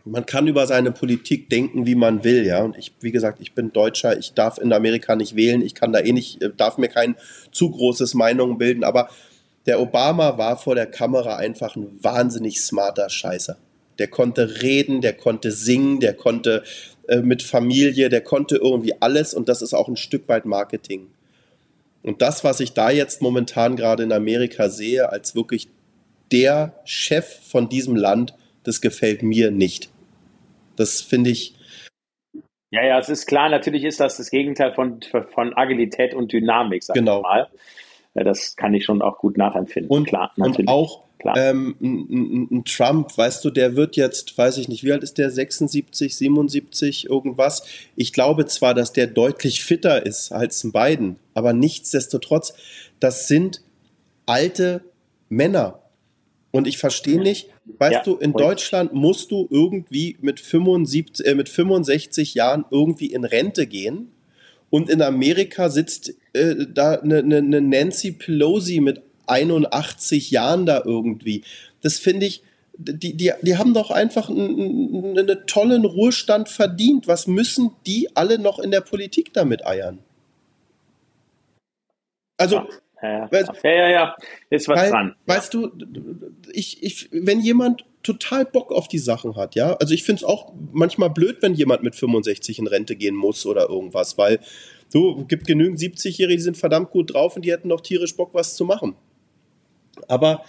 [0.03, 2.63] man kann über seine Politik denken, wie man will, ja.
[2.63, 5.93] Und ich, wie gesagt, ich bin Deutscher, ich darf in Amerika nicht wählen, ich kann
[5.93, 7.15] da eh nicht, äh, darf mir kein
[7.51, 9.09] zu großes Meinung bilden, aber
[9.67, 13.57] der Obama war vor der Kamera einfach ein wahnsinnig smarter Scheißer.
[13.99, 16.63] Der konnte reden, der konnte singen, der konnte
[17.11, 21.07] äh, mit Familie, der konnte irgendwie alles und das ist auch ein Stück weit Marketing.
[22.03, 25.67] Und das, was ich da jetzt momentan gerade in Amerika sehe, als wirklich
[26.31, 28.33] der Chef von diesem Land,
[28.63, 29.89] das gefällt mir nicht.
[30.77, 31.53] Das finde ich,
[32.71, 35.01] Ja, ja, es ist klar, natürlich ist das das Gegenteil von,
[35.33, 37.17] von Agilität und Dynamik, sag Genau.
[37.17, 37.47] ich mal.
[38.13, 39.89] Das kann ich schon auch gut nachempfinden.
[39.91, 40.69] Und, klar, und natürlich.
[40.69, 41.37] auch Klar.
[41.37, 45.03] ähm, ein, ein, ein Trump, weißt du, der wird jetzt, weiß ich nicht, wie alt
[45.03, 45.29] ist der?
[45.29, 47.63] 76, 77, irgendwas.
[47.95, 52.53] Ich glaube zwar, dass der deutlich fitter ist als ein Biden, aber nichtsdestotrotz,
[52.99, 53.61] das sind
[54.25, 54.81] alte
[55.29, 55.79] Männer.
[56.51, 57.47] Und ich verstehe nicht,
[57.77, 62.65] weißt Ja, du, in und- Deutschland musst du irgendwie mit 75, äh, mit 65 Jahren
[62.71, 64.11] irgendwie in Rente gehen.
[64.69, 69.01] Und in Amerika sitzt äh, da eine, eine, eine Nancy Pelosi mit
[69.31, 71.43] 81 Jahren da irgendwie.
[71.81, 72.43] Das finde ich,
[72.77, 77.07] die, die, die haben doch einfach einen, einen, tollen Ruhestand verdient.
[77.07, 79.99] Was müssen die alle noch in der Politik damit eiern?
[82.37, 82.65] Also,
[83.01, 84.15] ja, ja, ja, ja, ja,
[84.49, 85.15] ist was weil, dran.
[85.25, 85.71] weißt du,
[86.51, 90.23] ich, ich, wenn jemand total Bock auf die Sachen hat, ja, also ich finde es
[90.23, 94.39] auch manchmal blöd, wenn jemand mit 65 in Rente gehen muss oder irgendwas, weil
[94.89, 98.33] so gibt genügend 70-Jährige, die sind verdammt gut drauf und die hätten noch tierisch Bock,
[98.33, 98.95] was zu machen.
[100.09, 100.43] Aber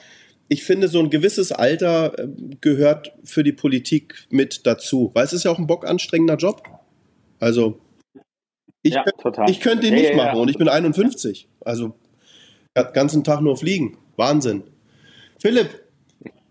[0.49, 2.29] ich finde, so ein gewisses Alter äh,
[2.61, 6.63] gehört für die Politik mit dazu, weil es ist ja auch ein bockanstrengender Job.
[7.41, 7.79] Also,
[8.83, 9.51] ich, ja, könnt- total.
[9.51, 11.49] ich könnte ihn Ja, nicht ja, machen und ich bin 51.
[11.65, 11.95] Also,
[12.77, 13.97] den ganzen Tag nur fliegen.
[14.17, 14.65] Wahnsinn.
[15.41, 15.71] Philipp,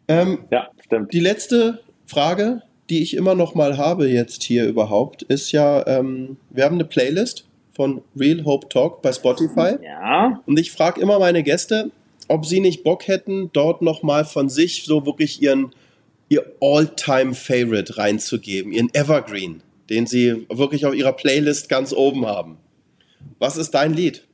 [0.07, 1.13] ähm, Ja, stimmt.
[1.13, 6.37] die letzte Frage, die ich immer noch mal habe jetzt hier überhaupt, ist ja, ähm,
[6.49, 9.75] wir haben eine Playlist von Real Hope Talk bei Spotify.
[9.83, 11.91] Ja, Und ich frage immer meine Gäste,
[12.31, 15.75] ob sie nicht Bock hätten, dort nochmal von sich so wirklich ihren
[16.29, 22.57] ihr All-Time-Favorite reinzugeben, ihren Evergreen, den sie wirklich auf ihrer Playlist ganz oben haben.
[23.37, 24.25] Was ist dein Lied?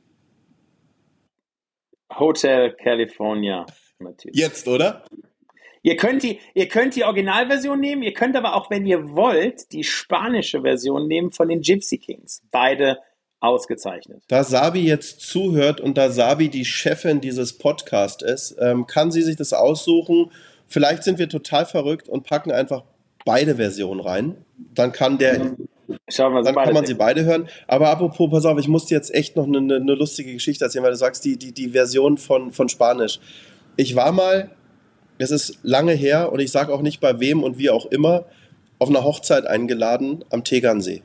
[2.16, 3.66] Hotel California.
[3.98, 4.38] Natürlich.
[4.38, 5.04] Jetzt, oder?
[5.82, 9.72] Ihr könnt, die, ihr könnt die Originalversion nehmen, ihr könnt aber auch, wenn ihr wollt,
[9.72, 12.42] die spanische Version nehmen von den Gypsy Kings.
[12.52, 12.98] Beide
[13.40, 14.22] ausgezeichnet.
[14.28, 19.22] Da Sabi jetzt zuhört und da Sabi die Chefin dieses Podcasts ist, ähm, kann sie
[19.22, 20.30] sich das aussuchen.
[20.66, 22.84] Vielleicht sind wir total verrückt und packen einfach
[23.24, 24.36] beide Versionen rein.
[24.74, 25.52] Dann kann der,
[26.08, 27.48] Schauen wir dann kann man sie beide hören.
[27.66, 30.84] Aber apropos, pass auf, ich muss dir jetzt echt noch eine, eine, lustige Geschichte erzählen,
[30.84, 33.20] weil du sagst, die, die, die Version von, von Spanisch.
[33.76, 34.50] Ich war mal,
[35.18, 38.26] es ist lange her und ich sage auch nicht bei wem und wie auch immer,
[38.78, 41.02] auf einer Hochzeit eingeladen am Tegernsee.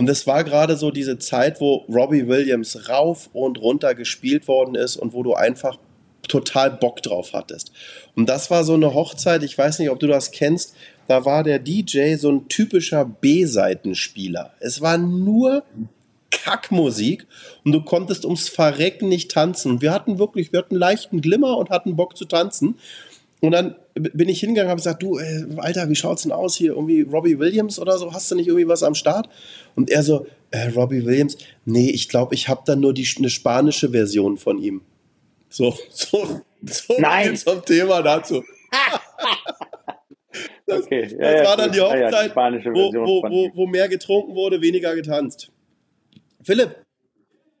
[0.00, 4.74] Und es war gerade so diese Zeit, wo Robbie Williams rauf und runter gespielt worden
[4.74, 5.76] ist und wo du einfach
[6.26, 7.70] total Bock drauf hattest.
[8.16, 10.74] Und das war so eine Hochzeit, ich weiß nicht, ob du das kennst,
[11.06, 14.54] da war der DJ so ein typischer B-Seitenspieler.
[14.58, 15.64] Es war nur
[16.30, 17.26] Kackmusik
[17.66, 19.82] und du konntest ums Verrecken nicht tanzen.
[19.82, 22.78] Wir hatten wirklich, wir hatten leichten Glimmer und hatten Bock zu tanzen.
[23.42, 26.56] Und dann bin ich hingegangen und habe gesagt, du, äh, Alter, wie schaut's denn aus
[26.56, 26.72] hier?
[26.72, 28.12] Irgendwie Robbie Williams oder so?
[28.12, 29.28] Hast du nicht irgendwie was am Start?
[29.76, 31.36] Und er so, äh, Robbie Williams?
[31.64, 34.82] Nee, ich glaube, ich habe da nur die, eine spanische Version von ihm.
[35.48, 37.36] So, so, so Nein.
[37.36, 38.42] zum Thema dazu.
[40.64, 42.36] Das, Okay, ja, das ja, war dann die Ja, ja, die Hochzeit,
[42.66, 45.50] wo, wo, wo, wo mehr getrunken wurde, weniger getanzt.
[46.40, 46.76] Philipp,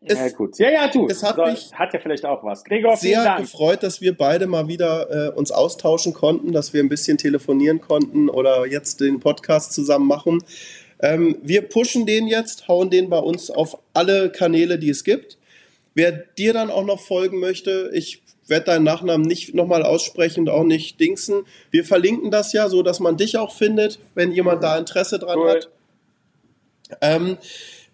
[0.02, 0.58] Es, ja, gut.
[0.58, 1.06] Ja, ja, du.
[1.08, 2.64] Es hat, so, mich hat ja vielleicht auch was.
[2.64, 6.88] Gregor, sehr gefreut, dass wir beide mal wieder äh, uns austauschen konnten, dass wir ein
[6.88, 10.42] bisschen telefonieren konnten oder jetzt den Podcast zusammen machen.
[11.00, 15.36] Ähm, wir pushen den jetzt, hauen den bei uns auf alle Kanäle, die es gibt.
[15.94, 20.48] Wer dir dann auch noch folgen möchte, ich werde deinen Nachnamen nicht nochmal aussprechen und
[20.48, 21.44] auch nicht dingsen.
[21.70, 25.38] Wir verlinken das ja, so dass man dich auch findet, wenn jemand da Interesse dran
[25.38, 25.50] cool.
[25.50, 25.68] hat.
[27.00, 27.36] Ähm,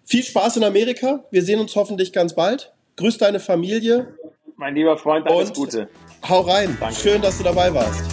[0.07, 1.25] viel Spaß in Amerika.
[1.31, 2.73] Wir sehen uns hoffentlich ganz bald.
[2.95, 4.15] Grüß deine Familie.
[4.55, 5.89] Mein lieber Freund, alles Gute.
[6.27, 6.75] Hau rein.
[6.79, 6.95] Danke.
[6.95, 8.03] Schön, dass du dabei warst.